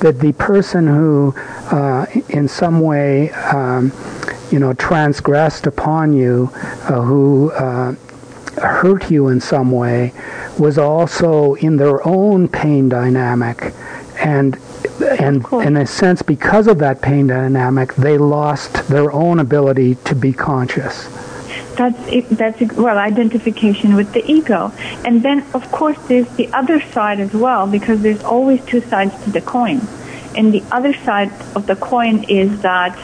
[0.00, 3.92] that the person who, uh, in some way, um,
[4.50, 7.94] you know, transgressed upon you, uh, who uh,
[8.62, 10.14] hurt you in some way,
[10.58, 13.74] was also in their own pain dynamic,
[14.16, 14.56] and
[15.18, 20.14] and in a sense, because of that pain dynamic, they lost their own ability to
[20.14, 21.08] be conscious.
[21.76, 24.72] That's it, that's well identification with the ego,
[25.04, 29.12] and then of course there's the other side as well because there's always two sides
[29.24, 29.80] to the coin,
[30.36, 32.96] and the other side of the coin is that.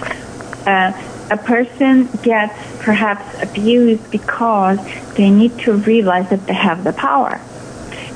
[0.66, 0.92] Uh,
[1.30, 4.78] a person gets perhaps abused because
[5.14, 7.40] they need to realize that they have the power.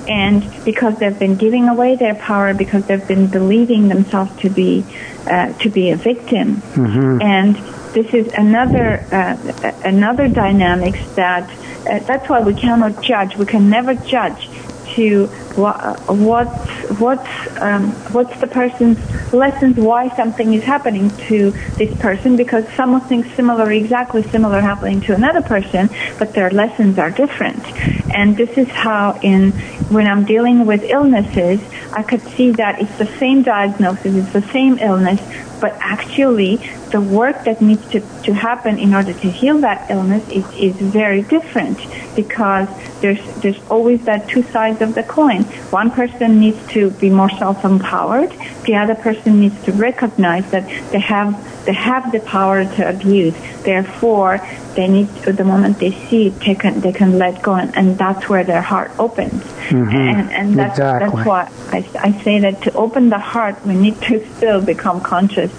[0.08, 4.84] And because they've been giving away their power, because they've been believing themselves to be
[5.26, 7.22] uh, to be a victim, mm-hmm.
[7.22, 7.56] and
[7.94, 11.48] this is another uh, another dynamics that
[11.86, 13.36] uh, that's why we cannot judge.
[13.36, 14.48] We can never judge
[14.94, 15.26] to
[15.56, 15.76] what
[16.10, 18.98] what's what's um, what's the person's
[19.32, 25.14] lessons why something is happening to this person because something similar exactly similar happening to
[25.14, 25.88] another person
[26.18, 27.64] but their lessons are different
[28.12, 29.52] and this is how in
[29.90, 31.60] when I'm dealing with illnesses
[31.96, 35.20] I could see that it's the same diagnosis it's the same illness
[35.60, 36.56] but actually
[36.90, 40.76] the work that needs to, to happen in order to heal that illness is, is
[40.76, 41.78] very different
[42.14, 42.68] because
[43.00, 45.42] there's there's always that two sides of the coin.
[45.80, 48.30] One person needs to be more self-empowered.
[48.64, 51.32] The other person needs to recognize that they have
[51.64, 53.34] they have the power to abuse.
[53.62, 57.54] Therefore, they need to, the moment they see it, they can they can let go,
[57.54, 59.42] and, and that's where their heart opens.
[59.68, 59.96] Mm-hmm.
[59.96, 61.16] And and that's exactly.
[61.16, 65.00] that's why I, I say that to open the heart, we need to still become
[65.00, 65.52] conscious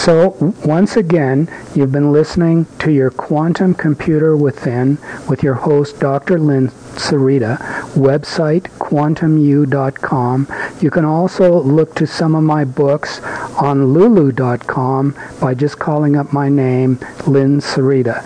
[0.00, 4.96] so, once again, you've been listening to your Quantum Computer Within
[5.28, 6.38] with your host, Dr.
[6.38, 7.58] Lynn Sarita,
[7.92, 10.48] website quantumu.com.
[10.80, 13.20] You can also look to some of my books
[13.60, 18.24] on lulu.com by just calling up my name, Lynn Sarita.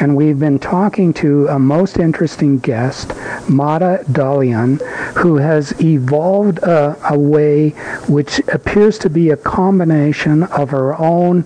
[0.00, 3.12] And we've been talking to a most interesting guest,
[3.50, 4.80] Mada Dalian,
[5.18, 7.70] who has evolved a, a way
[8.08, 11.44] which appears to be a combination of her own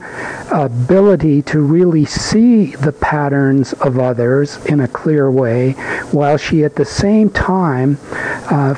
[0.52, 5.72] ability to really see the patterns of others in a clear way,
[6.12, 7.98] while she at the same time
[8.50, 8.74] uh,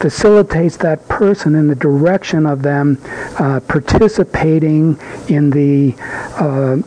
[0.00, 2.98] facilitates that person in the direction of them
[3.38, 5.94] uh, participating in the
[6.36, 6.78] uh,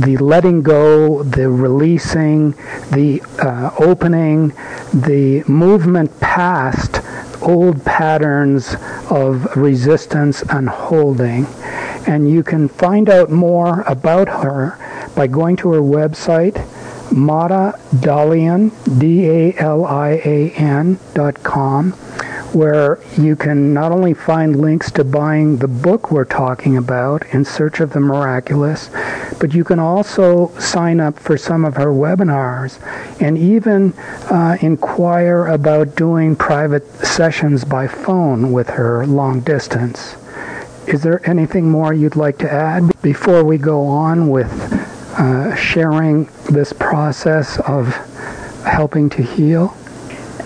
[0.00, 2.52] the letting go, the releasing,
[2.90, 4.48] the uh, opening,
[4.92, 7.00] the movement past
[7.42, 8.74] old patterns
[9.10, 11.46] of resistance and holding.
[12.06, 14.78] And you can find out more about her
[15.14, 16.56] by going to her website,
[17.12, 21.94] Mada Dalian, D-A-L-I-A-N dot com,
[22.54, 27.44] where you can not only find links to buying the book we're talking about, In
[27.44, 28.90] Search of the Miraculous,
[29.38, 32.78] but you can also sign up for some of her webinars
[33.20, 33.92] and even
[34.30, 40.16] uh, inquire about doing private sessions by phone with her long distance.
[40.86, 44.50] Is there anything more you'd like to add before we go on with
[45.18, 47.94] uh, sharing this process of
[48.64, 49.76] helping to heal?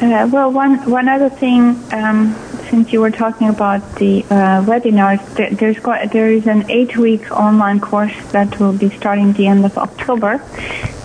[0.04, 2.36] Uh, well, one one other thing um,
[2.68, 5.18] since you were talking about the uh, webinars,
[5.56, 5.80] there's
[6.12, 10.42] there is an eight-week online course that will be starting the end of October,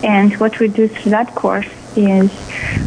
[0.04, 2.30] and what we do through that course is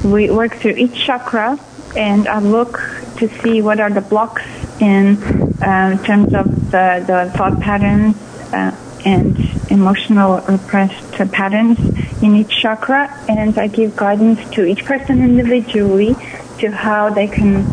[0.04, 1.58] we work through each chakra
[1.96, 2.78] and I look
[3.16, 4.44] to see what are the blocks
[4.80, 5.16] in,
[5.62, 8.16] uh, terms of the, the thought patterns
[8.52, 9.36] uh, and
[9.70, 11.78] emotional repressed patterns
[12.22, 16.14] in each chakra, and I give guidance to each person individually
[16.59, 17.66] to how they can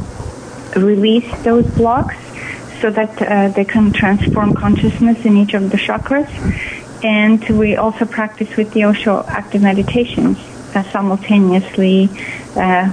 [0.75, 2.15] release those blocks
[2.81, 6.29] so that uh, they can transform consciousness in each of the chakras.
[7.03, 10.37] And we also practice with the Osho active meditations
[10.75, 12.09] uh, simultaneously
[12.55, 12.91] uh,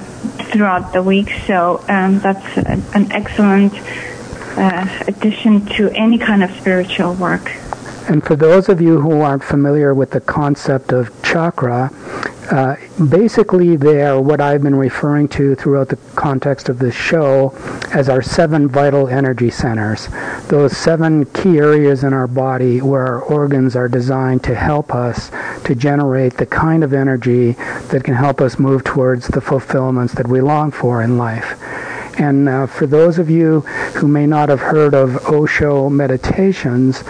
[0.50, 1.30] throughout the week.
[1.46, 3.72] So um, that's an excellent
[4.56, 7.52] uh, addition to any kind of spiritual work.
[8.08, 11.90] And for those of you who aren't familiar with the concept of chakra,
[12.50, 12.76] uh,
[13.08, 17.52] basically they are what I've been referring to throughout the context of this show
[17.92, 20.08] as our seven vital energy centers.
[20.46, 25.30] Those seven key areas in our body where our organs are designed to help us
[25.64, 27.52] to generate the kind of energy
[27.90, 31.58] that can help us move towards the fulfillments that we long for in life.
[32.18, 33.60] And uh, for those of you
[33.96, 37.02] who may not have heard of Osho meditations,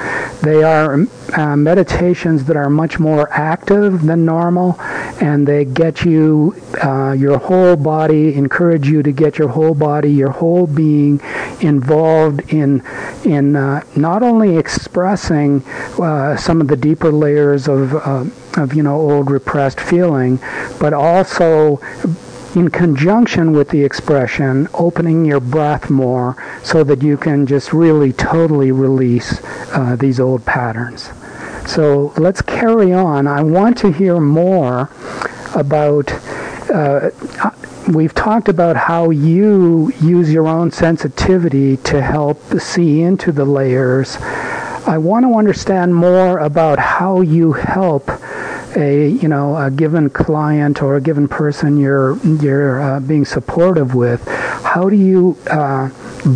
[0.42, 4.76] they are uh, meditations that are much more active than normal,
[5.20, 10.12] and they get you, uh, your whole body, encourage you to get your whole body,
[10.12, 11.20] your whole being
[11.60, 12.82] involved in,
[13.24, 15.62] in uh, not only expressing
[16.00, 18.24] uh, some of the deeper layers of, uh,
[18.56, 20.38] of, you know, old repressed feeling,
[20.80, 21.80] but also
[22.54, 28.12] in conjunction with the expression, opening your breath more so that you can just really
[28.12, 29.40] totally release
[29.72, 31.10] uh, these old patterns.
[31.66, 33.26] So let's carry on.
[33.26, 34.90] I want to hear more
[35.54, 36.12] about.
[36.70, 37.10] Uh,
[37.88, 44.16] we've talked about how you use your own sensitivity to help see into the layers.
[44.86, 48.08] I want to understand more about how you help
[48.76, 53.94] a you know a given client or a given person you're you're uh, being supportive
[53.94, 55.88] with, how do you uh,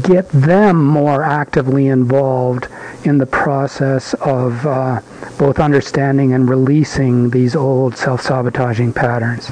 [0.03, 2.69] get them more actively involved
[3.05, 5.01] in the process of uh,
[5.39, 9.51] both understanding and releasing these old self-sabotaging patterns?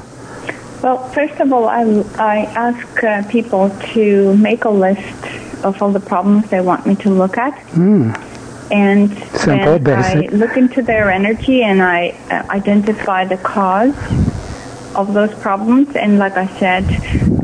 [0.83, 1.83] Well, first of all, I,
[2.19, 6.95] I ask uh, people to make a list of all the problems they want me
[6.97, 7.55] to look at.
[7.71, 8.38] Mm
[8.71, 13.95] and Simple, then I look into their energy and I uh, identify the cause
[14.95, 15.95] of those problems.
[15.95, 16.85] And like I said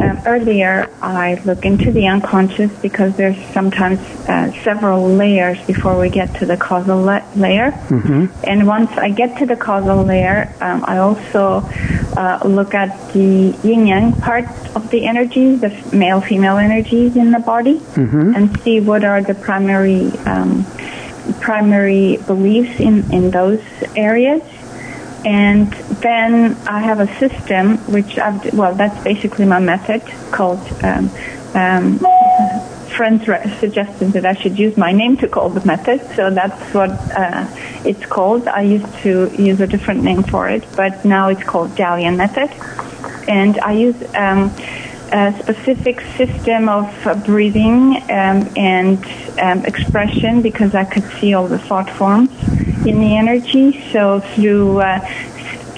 [0.00, 6.10] um, earlier, I look into the unconscious because there's sometimes uh, several layers before we
[6.10, 7.70] get to the causal la- layer.
[7.70, 8.26] Mm-hmm.
[8.44, 11.62] And once I get to the causal layer, um, I also
[12.16, 17.30] uh, look at the yin yang part of the energies, the male female energies in
[17.30, 18.34] the body, mm-hmm.
[18.34, 20.10] and see what are the primary.
[20.26, 20.66] Um,
[21.40, 23.62] primary beliefs in, in those
[23.96, 24.42] areas.
[25.24, 25.72] And
[26.02, 31.10] then I have a system which I've, well, that's basically my method called, um,
[31.54, 31.98] um,
[32.94, 33.24] friends
[33.58, 37.46] suggested that I should use my name to call the method, so that's what uh,
[37.84, 38.46] it's called.
[38.46, 42.50] I used to use a different name for it, but now it's called Dalian method.
[43.28, 44.54] And I use um,
[45.12, 49.04] a specific system of uh, breathing um, and
[49.38, 52.30] um, expression because I could see all the thought forms
[52.86, 53.90] in the energy.
[53.92, 55.00] So through uh,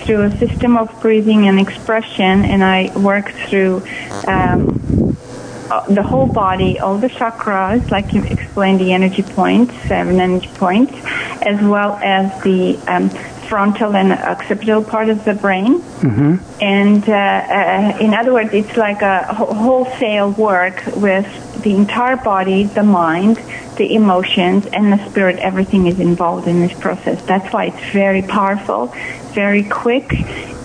[0.04, 3.82] through a system of breathing and expression, and I work through
[4.28, 5.16] um,
[5.70, 10.48] uh, the whole body, all the chakras, like you explained, the energy points, seven energy
[10.54, 10.94] points,
[11.42, 13.10] as well as the um,
[13.48, 15.80] frontal and occipital part of the brain.
[15.80, 16.62] Mm-hmm.
[16.62, 22.64] And uh, uh, in other words, it's like a wholesale work with the entire body,
[22.64, 23.36] the mind,
[23.76, 25.38] the emotions, and the spirit.
[25.38, 27.22] Everything is involved in this process.
[27.22, 28.94] That's why it's very powerful,
[29.32, 30.12] very quick,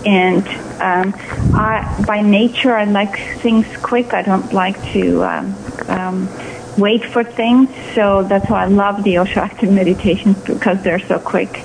[0.06, 0.46] and
[0.80, 1.14] um,
[1.54, 4.12] I, by nature, I like things quick.
[4.14, 5.22] I don't like to.
[5.22, 5.54] Um,
[5.88, 6.28] um,
[6.78, 7.68] wait for things.
[7.94, 11.64] So that's why I love the Osho active meditations because they're so quick.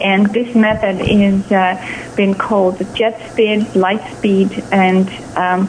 [0.00, 5.68] And this method is uh, been called jet speed, light speed, and um,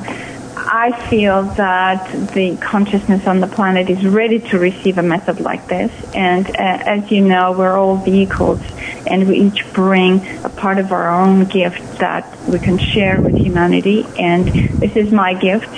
[0.71, 5.67] I feel that the consciousness on the planet is ready to receive a method like
[5.67, 5.91] this.
[6.13, 8.61] And uh, as you know, we're all vehicles,
[9.07, 13.35] and we each bring a part of our own gift that we can share with
[13.35, 14.05] humanity.
[14.19, 14.47] And
[14.79, 15.71] this is my gift,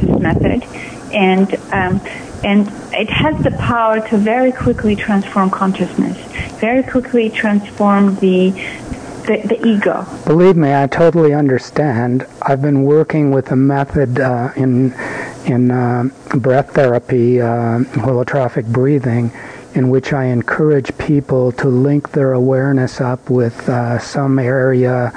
[0.00, 0.64] this method,
[1.12, 2.00] and um,
[2.44, 6.18] and it has the power to very quickly transform consciousness
[6.62, 8.50] very quickly transform the,
[9.26, 10.06] the, the ego.
[10.24, 12.24] Believe me, I totally understand.
[12.40, 14.92] I've been working with a method uh, in
[15.44, 16.04] in uh,
[16.36, 19.32] breath therapy, uh, holotropic breathing,
[19.74, 25.10] in which I encourage people to link their awareness up with uh, some area,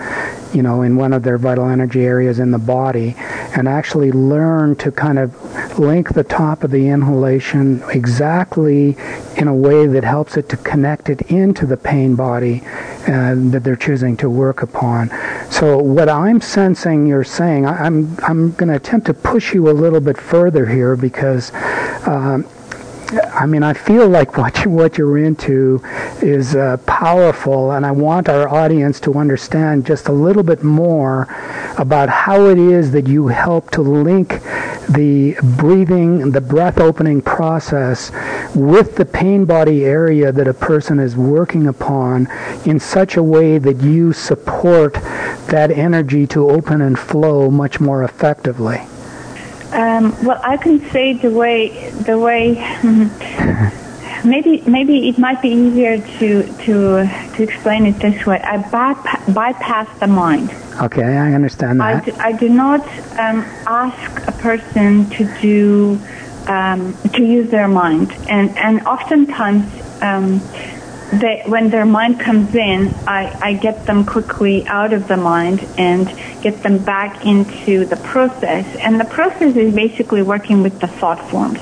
[0.51, 3.15] you know, in one of their vital energy areas in the body,
[3.55, 8.95] and actually learn to kind of link the top of the inhalation exactly
[9.37, 12.61] in a way that helps it to connect it into the pain body
[13.07, 15.09] uh, that they're choosing to work upon.
[15.49, 19.53] So what I'm sensing you're saying, I, am I'm, I'm going to attempt to push
[19.53, 21.51] you a little bit further here because.
[22.05, 22.47] Um,
[23.11, 25.81] I mean, I feel like what you, what you're into
[26.21, 31.23] is uh, powerful, and I want our audience to understand just a little bit more
[31.77, 34.41] about how it is that you help to link
[34.89, 38.11] the breathing, the breath opening process
[38.55, 42.27] with the pain body area that a person is working upon
[42.65, 44.93] in such a way that you support
[45.47, 48.81] that energy to open and flow much more effectively.
[49.75, 52.55] Um, well, I can say the way the way
[54.23, 56.75] maybe maybe it might be easier to to
[57.35, 58.39] to explain it this way.
[58.41, 60.51] I bypass, bypass the mind.
[60.81, 61.95] Okay, I understand that.
[61.95, 62.81] I do, I do not
[63.19, 65.99] um, ask a person to do
[66.47, 69.65] um, to use their mind, and and oftentimes.
[70.01, 70.41] Um,
[71.11, 75.65] they, when their mind comes in, I, I get them quickly out of the mind
[75.77, 76.07] and
[76.41, 78.75] get them back into the process.
[78.77, 81.59] And the process is basically working with the thought forms.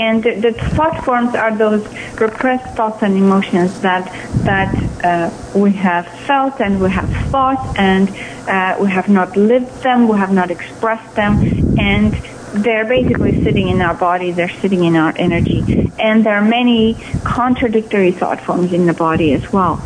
[0.00, 1.84] And the, the thought forms are those
[2.20, 4.06] repressed thoughts and emotions that
[4.44, 8.08] that uh, we have felt and we have thought and
[8.48, 11.34] uh, we have not lived them, we have not expressed them,
[11.78, 12.14] and
[12.52, 15.90] they're basically sitting in our body, they're sitting in our energy.
[15.98, 16.94] And there are many
[17.24, 19.82] contradictory thought forms in the body as well.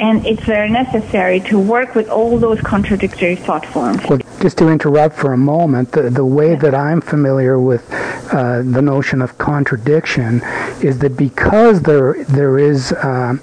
[0.00, 4.02] And it's very necessary to work with all those contradictory thought forms.
[4.08, 7.88] Well, just to interrupt for a moment, the, the way that I'm familiar with
[8.32, 10.42] uh, the notion of contradiction
[10.82, 13.36] is that because there there is uh,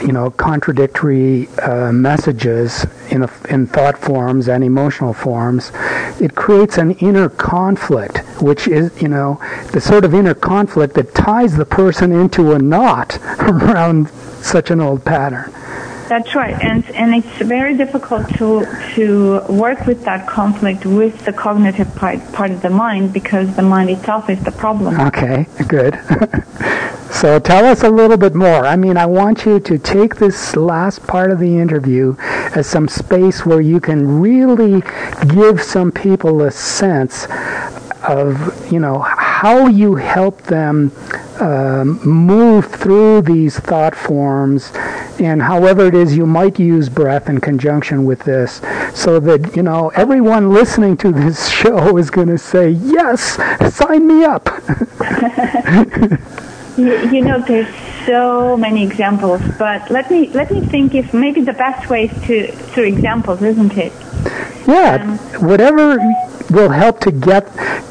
[0.00, 5.72] you know, contradictory uh, messages in, a, in thought forms and emotional forms,
[6.20, 9.40] it creates an inner conflict, which is, you know,
[9.72, 14.08] the sort of inner conflict that ties the person into a knot around
[14.42, 15.52] such an old pattern.
[16.10, 21.32] That's right, and and it's very difficult to to work with that conflict with the
[21.32, 24.98] cognitive part part of the mind because the mind itself is the problem.
[24.98, 25.94] Okay, good.
[27.12, 28.66] so tell us a little bit more.
[28.66, 32.16] I mean, I want you to take this last part of the interview
[32.56, 34.82] as some space where you can really
[35.28, 37.28] give some people a sense
[38.02, 40.92] of you know how you help them
[41.40, 44.72] um, move through these thought forms
[45.18, 48.60] and however it is you might use breath in conjunction with this
[48.94, 53.38] so that you know everyone listening to this show is going to say yes
[53.74, 54.48] sign me up.
[56.76, 57.66] You, you know there's
[58.06, 62.26] so many examples but let me let me think if maybe the best way is
[62.26, 63.92] to through examples isn't it
[64.66, 65.98] yeah whatever
[66.50, 67.46] will help to get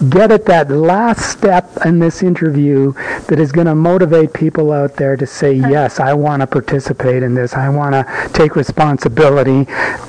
[0.09, 2.91] get at that last step in this interview
[3.27, 7.23] that is going to motivate people out there to say yes i want to participate
[7.23, 7.53] in this.
[7.53, 9.65] I want to take responsibility.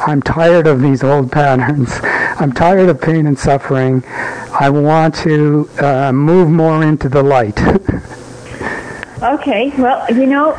[0.07, 1.91] I'm tired of these old patterns.
[2.03, 4.03] I'm tired of pain and suffering.
[4.07, 7.59] I want to uh, move more into the light.
[9.23, 10.55] Okay, well, you know,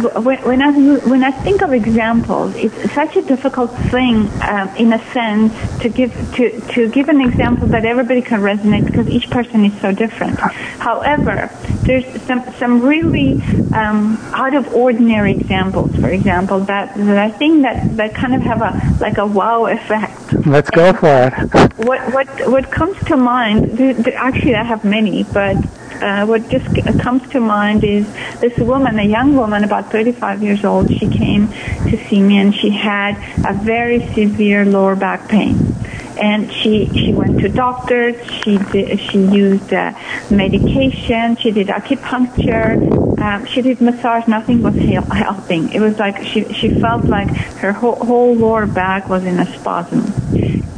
[0.00, 0.72] when, when I
[1.08, 5.88] when I think of examples, it's such a difficult thing, um, in a sense, to
[5.88, 9.92] give to to give an example that everybody can resonate because each person is so
[9.92, 10.38] different.
[10.38, 11.50] However,
[11.82, 13.40] there's some some really
[13.72, 18.42] um, out of ordinary examples, for example, that, that I think that that kind of
[18.42, 20.32] have a like a wow effect.
[20.46, 21.86] Let's go and for it.
[21.86, 23.80] what what what comes to mind?
[24.08, 25.56] Actually, I have many, but
[26.02, 26.66] uh, what just
[27.00, 28.06] comes to mind is
[28.40, 30.90] this woman, a young woman, about 35 years old.
[30.90, 35.74] She came to see me, and she had a very severe lower back pain.
[36.20, 38.14] And she she went to doctors.
[38.30, 39.92] She did, she used uh,
[40.30, 41.36] medication.
[41.36, 43.18] She did acupuncture.
[43.18, 44.28] Um, she did massage.
[44.28, 45.72] Nothing was helping.
[45.72, 47.28] It was like she she felt like
[47.62, 50.12] her whole, whole lower back was in a spasm,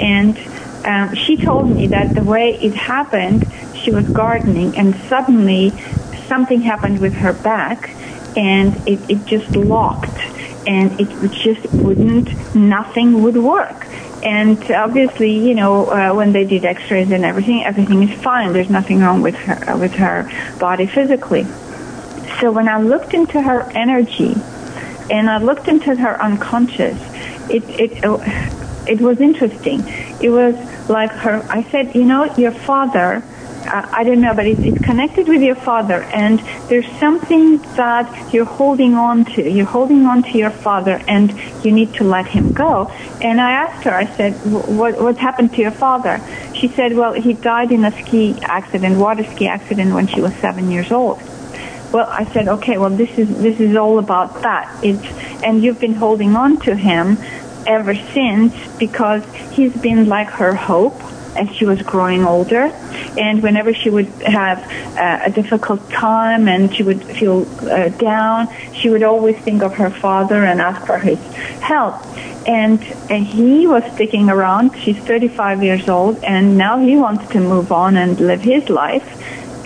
[0.01, 0.39] and
[0.87, 3.45] um, she told me that the way it happened
[3.75, 5.71] she was gardening and suddenly
[6.29, 7.91] something happened with her back
[8.37, 10.19] and it, it just locked
[10.67, 13.87] and it just wouldn't, nothing would work.
[14.23, 18.53] And obviously, you know, uh, when they did x-rays and everything, everything is fine.
[18.53, 20.29] There's nothing wrong with her, with her
[20.59, 21.45] body physically.
[22.41, 24.35] So when I looked into her energy
[25.11, 26.99] and I looked into her unconscious,
[27.49, 28.03] it, it,
[28.89, 29.83] it was interesting.
[30.21, 30.55] It was
[30.89, 31.47] like her.
[31.49, 33.23] I said, you know, your father
[33.69, 36.39] I don't know, but it's, it's connected with your father, and
[36.69, 39.49] there's something that you're holding on to.
[39.49, 41.33] You're holding on to your father, and
[41.65, 42.87] you need to let him go.
[43.21, 46.21] And I asked her, I said, what, what happened to your father?
[46.55, 50.35] She said, well, he died in a ski accident, water ski accident when she was
[50.37, 51.21] seven years old.
[51.93, 54.85] Well, I said, okay, well, this is, this is all about that.
[54.85, 55.05] It's,
[55.43, 57.19] and you've been holding on to him
[57.67, 61.01] ever since because he's been like her hope
[61.37, 62.73] as she was growing older.
[63.19, 64.59] And whenever she would have
[64.97, 69.75] uh, a difficult time and she would feel uh, down, she would always think of
[69.75, 71.19] her father and ask for his
[71.61, 72.05] help.
[72.47, 72.81] And,
[73.11, 74.77] and he was sticking around.
[74.79, 79.05] She's 35 years old, and now he wants to move on and live his life.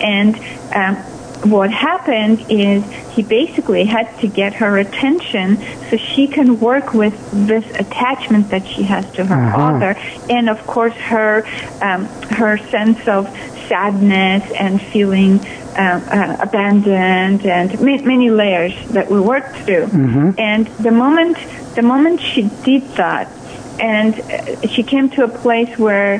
[0.01, 0.35] And
[0.73, 0.97] um,
[1.43, 5.57] what happened is he basically had to get her attention
[5.89, 9.57] so she can work with this attachment that she has to her uh-huh.
[9.57, 11.43] father and of course her
[11.81, 13.27] um, her sense of
[13.67, 20.31] sadness and feeling uh, uh, abandoned and many, many layers that we worked through mm-hmm.
[20.37, 21.37] and the moment
[21.75, 23.27] the moment she did that
[23.79, 26.19] and uh, she came to a place where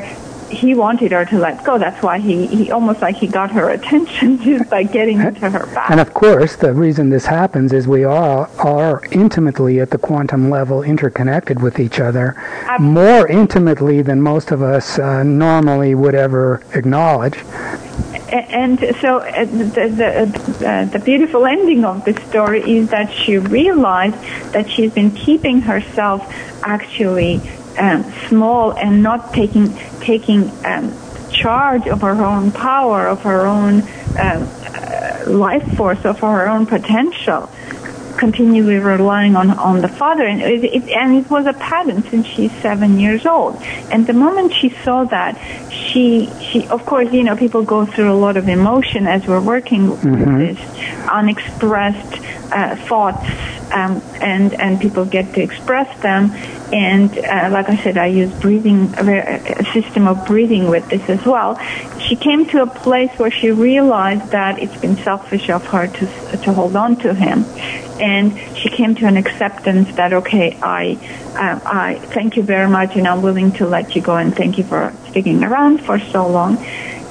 [0.51, 1.77] he wanted her to let go.
[1.77, 5.65] That's why he, he almost like he got her attention just by getting into her
[5.73, 5.89] back.
[5.89, 10.49] And of course, the reason this happens is we all are intimately at the quantum
[10.49, 12.93] level interconnected with each other, Absolutely.
[12.93, 17.37] more intimately than most of us uh, normally would ever acknowledge.
[18.31, 23.37] And so uh, the, the, uh, the beautiful ending of the story is that she
[23.37, 24.15] realized
[24.53, 26.21] that she's been keeping herself
[26.63, 27.41] actually
[27.77, 30.93] um, small and not taking taking um,
[31.31, 33.87] charge of our own power, of our own um,
[34.19, 37.49] uh, life force, of our own potential,
[38.17, 40.23] continually relying on, on the father.
[40.25, 43.55] And it, it, and it was a pattern since she's seven years old.
[43.89, 45.37] And the moment she saw that,
[45.71, 49.41] she, she, of course, you know, people go through a lot of emotion as we're
[49.41, 50.37] working mm-hmm.
[50.37, 53.25] with this unexpressed uh, thoughts,
[53.71, 56.31] um, and and people get to express them.
[56.73, 61.25] And uh, like I said, I use breathing, a system of breathing with this as
[61.25, 61.59] well.
[61.99, 66.37] She came to a place where she realized that it's been selfish of her to
[66.37, 67.43] to hold on to him,
[67.99, 70.97] and she came to an acceptance that okay, I
[71.35, 74.57] uh, I thank you very much, and I'm willing to let you go, and thank
[74.57, 76.57] you for sticking around for so long.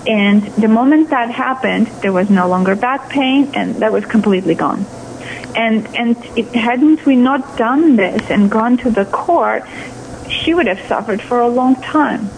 [0.07, 4.55] And the moment that happened, there was no longer back pain, and that was completely
[4.55, 4.87] gone.
[5.57, 9.65] And and it, hadn't we not done this and gone to the court,
[10.29, 12.31] she would have suffered for a long time.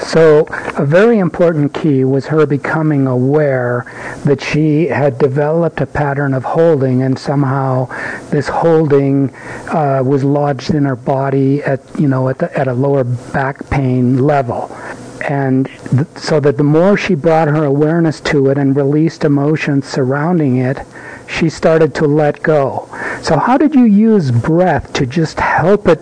[0.00, 0.46] So,
[0.76, 3.84] a very important key was her becoming aware
[4.24, 7.86] that she had developed a pattern of holding, and somehow
[8.30, 9.34] this holding
[9.68, 13.68] uh, was lodged in her body at you know at, the, at a lower back
[13.70, 14.74] pain level
[15.22, 19.86] and th- so that the more she brought her awareness to it and released emotions
[19.86, 20.78] surrounding it,
[21.28, 22.88] she started to let go.
[23.22, 26.00] So how did you use breath to just help it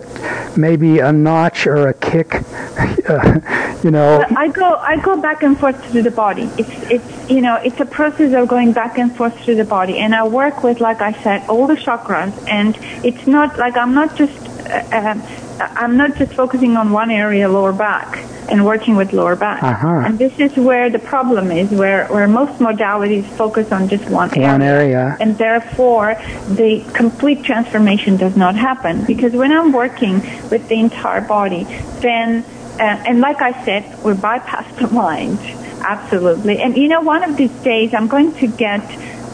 [0.55, 2.33] maybe a notch or a kick,
[3.09, 4.25] uh, you know?
[4.35, 6.49] I go I go back and forth through the body.
[6.57, 9.99] It's it's you know, it's a process of going back and forth through the body
[9.99, 13.93] and I work with like I said all the chakras and it's not like I'm
[13.93, 14.37] not just
[14.67, 18.17] uh, uh I'm not just focusing on one area lower back
[18.49, 19.63] and working with lower back.
[19.63, 20.03] Uh-huh.
[20.05, 24.29] And this is where the problem is, where, where most modalities focus on just one,
[24.29, 25.17] one area.
[25.19, 26.15] And therefore,
[26.47, 29.05] the complete transformation does not happen.
[29.05, 31.63] Because when I'm working with the entire body,
[31.99, 32.43] then,
[32.79, 35.39] uh, and like I said, we bypass the mind.
[35.81, 36.59] Absolutely.
[36.59, 38.81] And you know, one of these days I'm going to get,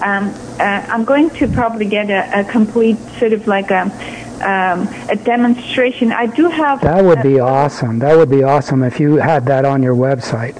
[0.01, 3.83] um, uh, I'm going to probably get a, a complete sort of like a,
[4.41, 6.11] um, a demonstration.
[6.11, 6.81] I do have.
[6.81, 7.99] That would be awesome.
[7.99, 10.57] That would be awesome if you had that on your website.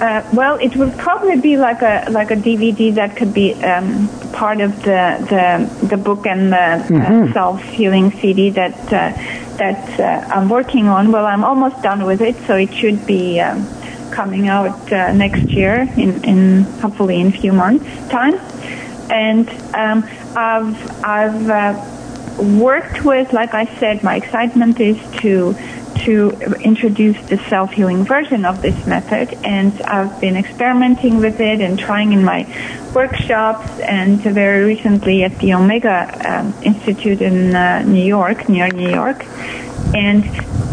[0.00, 4.08] Uh, well, it would probably be like a like a DVD that could be um,
[4.32, 7.28] part of the the, the book and the uh, mm-hmm.
[7.28, 9.12] uh, self healing CD that uh,
[9.58, 11.12] that uh, I'm working on.
[11.12, 13.66] Well, I'm almost done with it, so it should be um,
[14.10, 18.34] coming out uh, next year in in hopefully in a few months time.
[19.10, 20.04] And um,
[20.36, 22.00] I've I've
[22.38, 25.54] worked with, like I said, my excitement is to
[26.04, 26.30] to
[26.62, 32.12] introduce the self-healing version of this method and I've been experimenting with it and trying
[32.12, 32.46] in my
[32.94, 38.88] workshops and very recently at the Omega um, Institute in uh, New York, near New
[38.88, 39.26] York.
[39.94, 40.24] And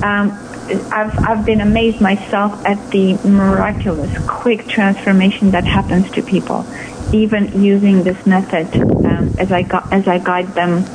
[0.01, 6.65] um, I've, I've been amazed myself at the miraculous, quick transformation that happens to people,
[7.13, 8.67] even using this method
[9.05, 10.85] um, as I gu- as I guide them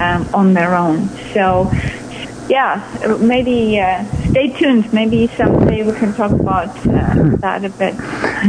[0.00, 1.08] um, on their own.
[1.34, 1.70] So,
[2.52, 4.92] yeah, maybe uh, stay tuned.
[4.92, 7.94] Maybe someday we can talk about uh, that a bit.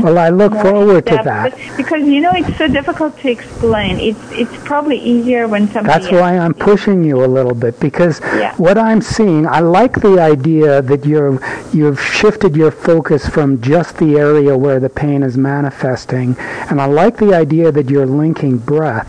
[0.04, 1.52] Well, I look forward to that.
[1.52, 3.94] But because you know it's so difficult to explain.
[4.10, 5.88] It's it's probably easier when somebody.
[5.94, 8.54] That's why I'm pushing you a little bit because Yeah.
[8.58, 11.34] what I'm seeing, I like the idea that you're
[11.80, 16.36] you've shifted your focus from just the area where the pain is manifesting,
[16.70, 19.08] and I like the idea that you're linking breath.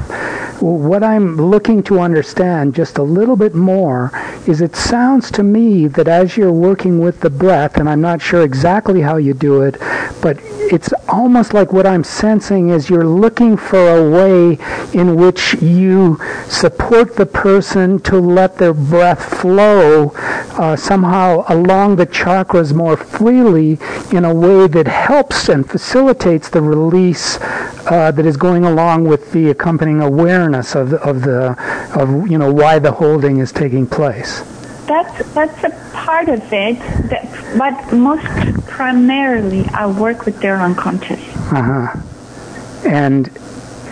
[0.64, 4.10] What I'm looking to understand just a little bit more
[4.46, 8.22] is it sounds to me that as you're working with the breath, and I'm not
[8.22, 9.76] sure exactly how you do it,
[10.22, 10.38] but
[10.72, 14.58] it's almost like what I'm sensing is you're looking for a way
[14.94, 20.12] in which you support the person to let their breath flow
[20.56, 23.78] uh, somehow along the chakras more freely
[24.12, 27.38] in a way that helps and facilitates the release
[27.90, 31.56] uh, that is going along with the accompanying awareness of the, of the
[31.94, 34.40] of you know why the holding is taking place.
[34.86, 36.78] That's that's a part of it.
[37.10, 37.24] That,
[37.58, 38.24] but most
[38.66, 41.20] primarily, I work with their unconscious.
[41.52, 42.02] Uh huh.
[42.86, 43.30] And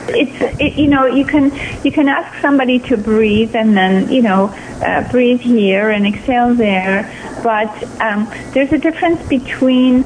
[0.09, 1.53] It's it, you know you can
[1.85, 4.47] you can ask somebody to breathe and then you know
[4.85, 7.11] uh, breathe here and exhale there,
[7.43, 10.05] but um, there's a difference between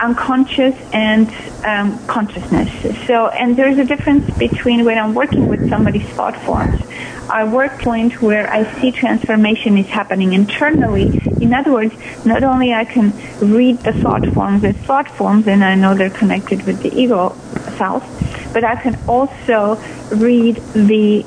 [0.00, 1.28] unconscious and
[1.64, 2.70] um, consciousness.
[3.06, 6.80] So and there's a difference between when I'm working with somebody's thought forms.
[7.28, 11.20] I work point where I see transformation is happening internally.
[11.40, 11.92] In other words,
[12.24, 16.08] not only I can read the thought forms as thought forms and I know they're
[16.08, 17.36] connected with the ego
[17.72, 18.04] self,
[18.52, 19.76] but I can also
[20.10, 21.24] read the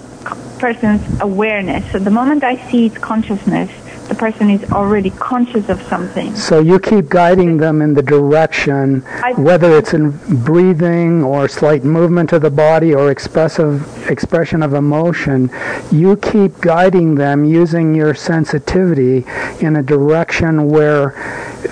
[0.60, 1.90] person's awareness.
[1.92, 3.72] So the moment I see its consciousness,
[4.10, 6.36] the person is already conscious of something.
[6.36, 10.12] So you keep guiding them in the direction, I- whether it's in
[10.50, 15.50] breathing or slight movement of the body or expressive expression of emotion.
[15.92, 19.26] You keep guiding them using your sensitivity
[19.60, 21.14] in a direction where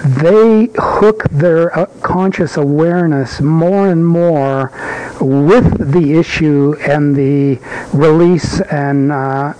[0.05, 4.71] they hook their uh, conscious awareness more and more
[5.19, 7.59] with the issue and the
[7.93, 9.53] release and uh,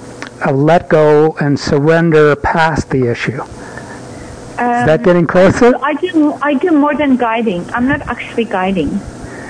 [0.46, 3.42] a let go and surrender past the issue.
[4.58, 5.74] Is that getting closer?
[5.84, 7.70] I do I do more than guiding.
[7.72, 8.90] I'm not actually guiding.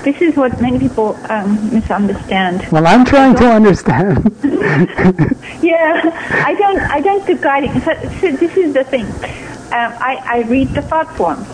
[0.04, 2.70] This is what many people um, misunderstand.
[2.70, 4.32] Well, I'm trying to understand.
[5.60, 6.12] Yeah,
[6.46, 7.72] I don't I don't do guiding.
[7.80, 9.06] So, so this is the thing.
[9.06, 11.46] Um, I I read the thought forms.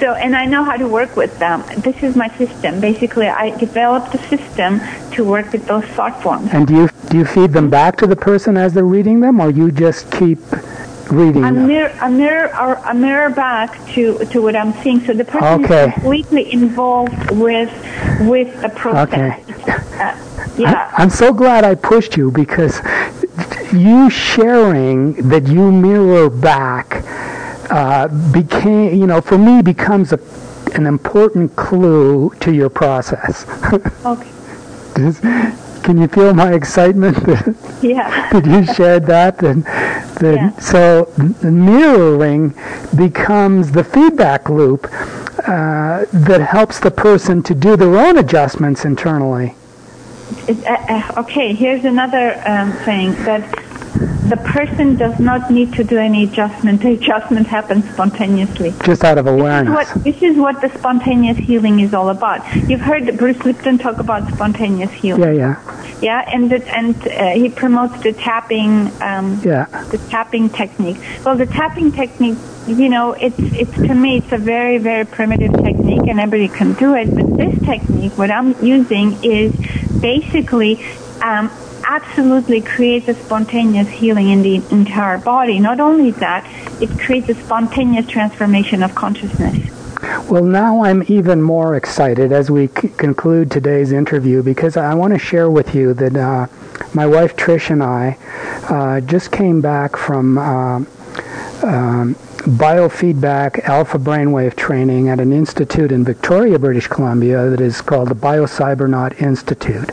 [0.00, 1.62] So and I know how to work with them.
[1.78, 2.80] This is my system.
[2.80, 4.80] Basically, I developed a system
[5.12, 6.48] to work with those thought forms.
[6.52, 9.40] And do you do you feed them back to the person as they're reading them,
[9.40, 10.38] or you just keep
[11.10, 11.66] reading I them?
[11.66, 15.00] mirror, I mirror, or I mirror back to, to what I'm seeing.
[15.00, 15.88] So the person Okay.
[15.88, 17.70] is completely involved with
[18.20, 19.12] with the process.
[19.12, 19.72] Okay.
[20.00, 20.16] Uh,
[20.58, 20.90] yeah.
[20.96, 22.80] I'm so glad I pushed you because
[23.72, 27.04] you sharing that you mirror back
[27.70, 30.18] uh, became, you know, for me becomes a,
[30.74, 33.46] an important clue to your process.
[34.04, 34.30] okay.
[34.94, 35.20] Does-
[35.82, 37.16] Can you feel my excitement
[37.82, 38.30] Yeah.
[38.32, 39.38] that you shared that?
[39.38, 39.64] That,
[40.20, 40.50] that Yeah.
[40.58, 42.54] So the mirroring
[42.94, 44.84] becomes the feedback loop
[45.48, 49.54] uh, that helps the person to do their own adjustments internally.
[50.46, 50.76] It- uh,
[51.16, 51.54] uh, okay.
[51.54, 53.42] Here's another um, thing that
[54.30, 56.80] the person does not need to do any adjustment.
[56.82, 58.72] The adjustment happens spontaneously.
[58.84, 59.74] just out of This is awareness.
[59.74, 62.40] what this is what the spontaneous healing is all about.
[62.68, 65.34] You've heard Bruce Lipton talk about spontaneous healing.
[65.34, 68.72] Yeah, yeah, Yeah, and the, and uh, he promotes the tapping
[69.02, 69.66] um, yeah.
[69.90, 70.98] the tapping technique.
[71.24, 75.52] Well, the tapping technique, you know, it's it's to me it's a very very primitive
[75.68, 77.12] technique, and everybody can do it.
[77.16, 79.50] But this technique, what I'm using, is
[80.00, 80.72] basically.
[81.20, 81.50] Um,
[81.90, 85.58] absolutely creates a spontaneous healing in the entire body.
[85.58, 86.46] Not only that,
[86.80, 89.68] it creates a spontaneous transformation of consciousness.
[90.30, 95.14] Well, now I'm even more excited as we c- conclude today's interview because I want
[95.14, 96.46] to share with you that uh,
[96.94, 98.16] my wife Trish and I
[98.68, 100.76] uh, just came back from uh,
[101.62, 102.14] um,
[102.44, 108.14] biofeedback alpha brainwave training at an institute in Victoria, British Columbia that is called the
[108.14, 109.90] BioCybernaut Institute.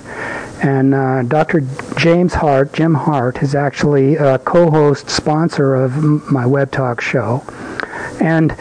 [0.61, 1.61] And uh, Dr.
[1.97, 7.43] James Hardt, Jim Hardt, is actually a co-host sponsor of my web talk show.
[8.19, 8.51] And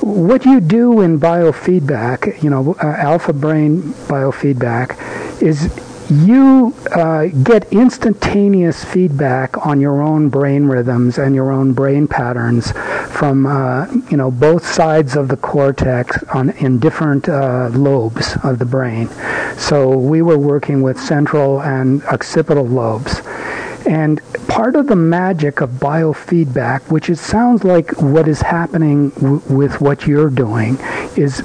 [0.00, 5.70] what you do in biofeedback, you know, uh, alpha brain biofeedback, is
[6.10, 12.72] you uh, get instantaneous feedback on your own brain rhythms and your own brain patterns
[13.10, 18.58] from, uh, you know, both sides of the cortex on in different uh, lobes of
[18.58, 19.08] the brain.
[19.58, 23.20] So we were working with central and occipital lobes.
[23.86, 29.40] And part of the magic of biofeedback, which it sounds like what is happening w-
[29.48, 30.76] with what you're doing,
[31.16, 31.40] is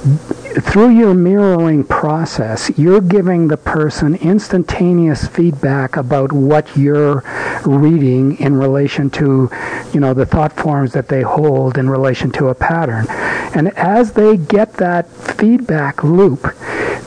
[0.60, 7.22] through your mirroring process, you're giving the person instantaneous feedback about what you're
[7.64, 9.48] reading in relation to,
[9.92, 13.06] you know, the thought forms that they hold in relation to a pattern.
[13.54, 16.46] And as they get that feedback loop,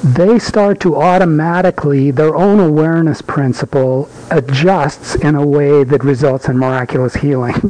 [0.06, 6.60] they start to automatically, their own awareness principle adjusts in a way that results in
[6.60, 7.56] miraculous healing.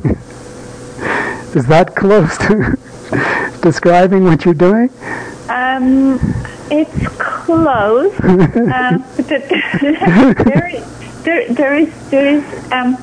[1.55, 2.77] Is that close to
[3.61, 4.89] describing what you're doing?
[5.47, 6.19] Um,
[6.69, 8.13] it's close.
[8.19, 8.97] uh,
[10.43, 10.83] there,
[11.23, 12.97] there, there is, there is, um,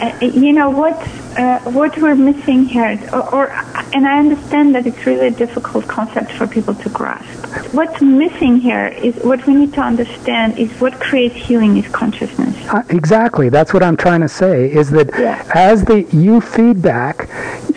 [0.00, 0.96] uh, you know what,
[1.38, 3.50] uh, what we're missing here, or, or,
[3.94, 7.26] and I understand that it's really a difficult concept for people to grasp.
[7.74, 12.56] What's missing here is what we need to understand is what creates healing is consciousness.
[12.68, 13.48] Uh, exactly.
[13.48, 14.70] That's what I'm trying to say.
[14.72, 15.42] Is that Yeah.
[15.54, 17.28] as the you feedback,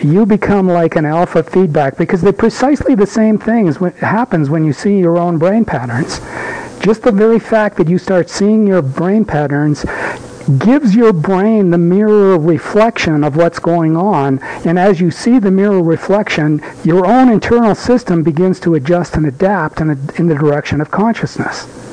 [0.02, 4.64] you become like an alpha feedback because they're precisely the same things what happens when
[4.64, 6.20] you see your own brain patterns.
[6.80, 9.84] Just the very fact that you start seeing your brain patterns
[10.58, 14.38] gives your brain the mirror reflection of what's going on.
[14.64, 19.26] And as you see the mirror reflection your own internal system begins to adjust and
[19.26, 21.83] adapt in, in the direction of consciousness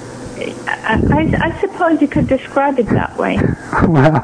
[0.50, 3.38] I, I, suppose you could describe it that way.
[3.88, 4.24] well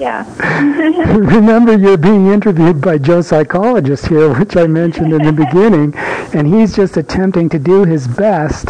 [0.00, 0.24] Yeah.
[1.16, 5.94] remember you're being interviewed by Joe Psychologist here, which I mentioned in the beginning,
[6.34, 8.68] and he's just attempting to do his best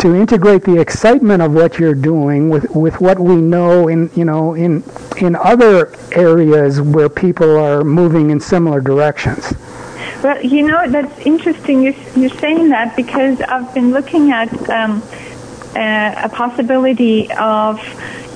[0.00, 4.24] to integrate the excitement of what you're doing with, with what we know in you
[4.24, 4.84] know in
[5.16, 9.54] in other areas where people are moving in similar directions.
[10.22, 15.00] Well, you know, that's interesting you're, you're saying that because I've been looking at um,
[15.74, 17.80] uh, a possibility of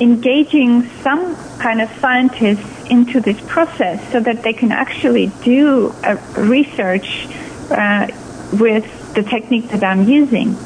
[0.00, 5.94] engaging some kind of scientists into this process so that they can actually do
[6.36, 7.26] research
[7.70, 8.08] uh,
[8.52, 10.56] with the technique that I'm using.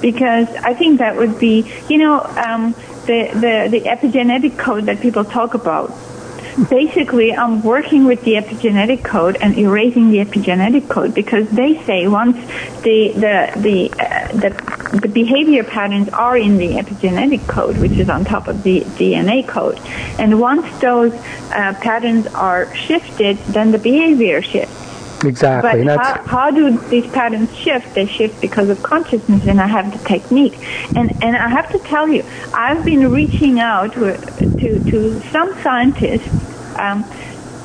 [0.00, 2.74] Because I think that would be, you know, um,
[3.06, 5.90] the, the, the epigenetic code that people talk about
[6.68, 12.08] basically I'm working with the epigenetic code and erasing the epigenetic code because they say
[12.08, 12.36] once
[12.82, 18.08] the the the uh, the, the behavior patterns are in the epigenetic code which is
[18.08, 19.78] on top of the DNA code
[20.18, 24.90] and once those uh, patterns are shifted then the behavior shifts
[25.24, 25.84] Exactly.
[25.84, 27.94] but That's how, how do these patterns shift?
[27.94, 30.56] They shift because of consciousness, and I have the technique.
[30.96, 32.24] And and I have to tell you,
[32.54, 36.28] I've been reaching out to to, to some scientists
[36.78, 37.04] um,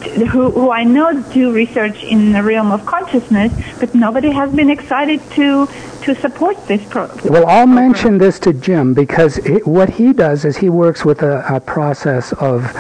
[0.06, 4.70] who, who I know do research in the realm of consciousness, but nobody has been
[4.70, 5.68] excited to
[6.03, 10.45] to support this pro- Well, I'll mention this to Jim because it, what he does
[10.45, 12.72] is he works with a, a process of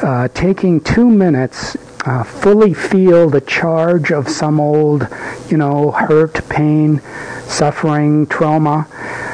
[0.00, 1.76] uh, taking two minutes,
[2.06, 5.08] uh, fully feel the charge of some old,
[5.48, 7.00] you know, hurt, pain,
[7.46, 8.86] suffering, trauma.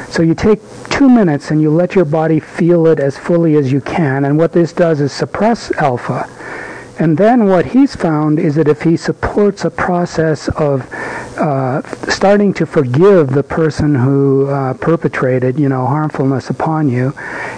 [0.08, 3.70] So you take two minutes and you let your body feel it as fully as
[3.70, 4.24] you can.
[4.24, 6.30] And what this does is suppress alpha.
[6.98, 10.88] And then what he's found is that if he supports a process of
[11.36, 17.12] uh, starting to forgive the person who uh, perpetrated, you know, harmfulness upon you,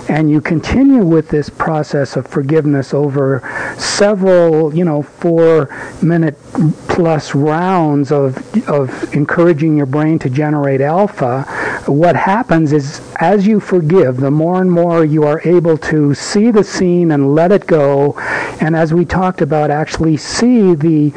[0.09, 3.43] and you continue with this process of forgiveness over
[3.78, 6.37] several, you know, four-minute
[6.89, 11.43] plus rounds of of encouraging your brain to generate alpha,
[11.87, 16.51] what happens is as you forgive, the more and more you are able to see
[16.51, 18.14] the scene and let it go,
[18.61, 21.11] and as we talked about, actually see the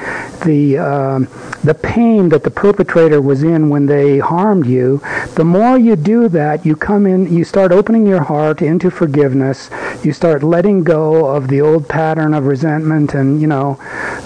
[0.43, 1.28] the um,
[1.64, 4.99] the pain that the perpetrator was in when they harmed you.
[5.36, 9.70] The more you do that, you come in, you start opening your heart into forgiveness.
[10.03, 13.78] You start letting go of the old pattern of resentment and you know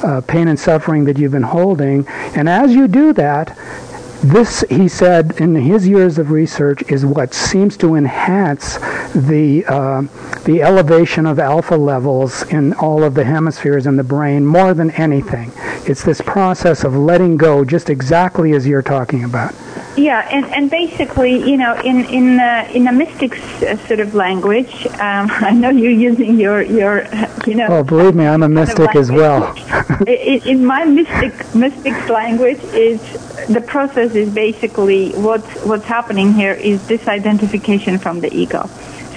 [0.08, 2.08] uh, pain and suffering that you've been holding.
[2.38, 3.58] And as you do that,
[4.24, 8.78] this, he said, in his years of research, is what seems to enhance
[9.14, 10.04] the uh,
[10.46, 14.92] the elevation of alpha levels in all of the hemispheres in the brain more than
[14.92, 15.52] anything.
[15.86, 19.54] It's this process of letting go, just exactly as you're talking about.
[19.96, 24.16] Yeah, and, and basically, you know, in in uh, in a mystic s- sort of
[24.16, 27.06] language, um, I know you're using your your
[27.48, 27.68] you know.
[27.70, 29.54] Oh, believe me, I'm a mystic as well.
[30.08, 33.00] in, in my mystic mystics language is
[33.48, 38.66] the process is basically what's what's happening here is disidentification from the ego.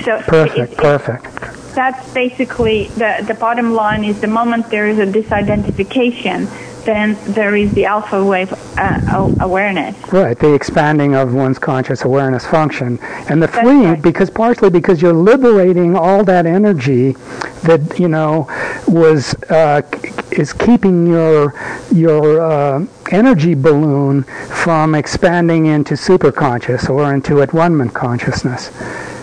[0.05, 1.75] So Perfect, it- it- perfect.
[1.75, 6.49] that's basically the the bottom line is the moment there is a disidentification
[6.87, 9.97] then there is the alpha wave uh, awareness.
[10.13, 14.01] Right, the expanding of one's conscious awareness function, and the That's right.
[14.03, 17.13] because partially because you're liberating all that energy
[17.65, 18.47] that you know
[18.87, 19.83] was uh,
[20.31, 21.55] is keeping your
[21.93, 24.23] your uh, energy balloon
[24.65, 28.69] from expanding into superconscious or into at one consciousness.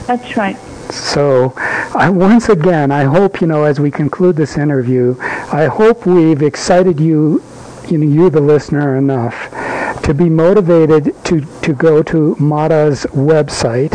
[0.05, 0.57] That's right.
[0.91, 1.53] So,
[1.95, 6.41] I, once again, I hope you know as we conclude this interview, I hope we've
[6.41, 7.41] excited you,
[7.89, 9.49] you know, you the listener enough
[10.03, 13.93] to be motivated to to go to Mada's website,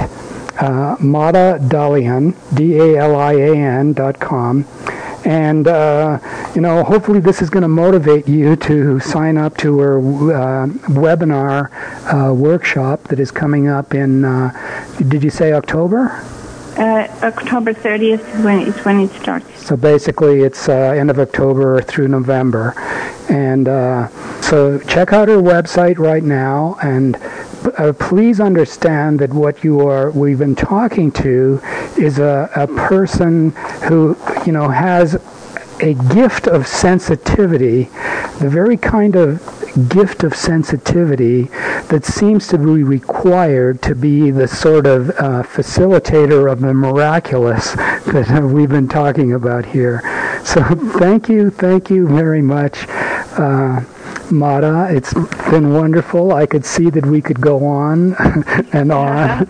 [0.61, 4.67] uh, Mada Dalian, D-A-L-I-A-N dot com.
[5.25, 6.19] And uh,
[6.55, 10.67] you know, hopefully, this is going to motivate you to sign up to her uh,
[10.89, 11.71] webinar
[12.07, 14.25] uh, workshop that is coming up in.
[14.25, 16.25] Uh, did you say October?
[16.79, 19.67] Uh, October 30th is when, is when it starts.
[19.67, 22.73] So basically, it's uh, end of October through November,
[23.29, 24.09] and uh,
[24.41, 27.17] so check out her website right now, and
[27.79, 31.61] uh, please understand that what you are we've been talking to
[31.99, 33.51] is a, a person
[33.89, 34.17] who
[34.47, 35.17] you know has
[35.81, 37.85] a gift of sensitivity,
[38.39, 41.45] the very kind of gift of sensitivity
[41.89, 47.73] that seems to be required to be the sort of uh, facilitator of the miraculous
[47.73, 50.01] that we've been talking about here.
[50.45, 50.63] So
[50.99, 52.87] thank you, thank you very much.
[53.39, 53.85] Uh,
[54.31, 55.15] Mada, it's
[55.51, 56.33] been wonderful.
[56.33, 58.15] I could see that we could go on
[58.73, 59.47] and on.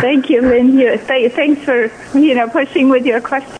[0.00, 0.98] Thank you, Lynn.
[0.98, 3.58] Thanks for you know pushing with your questions.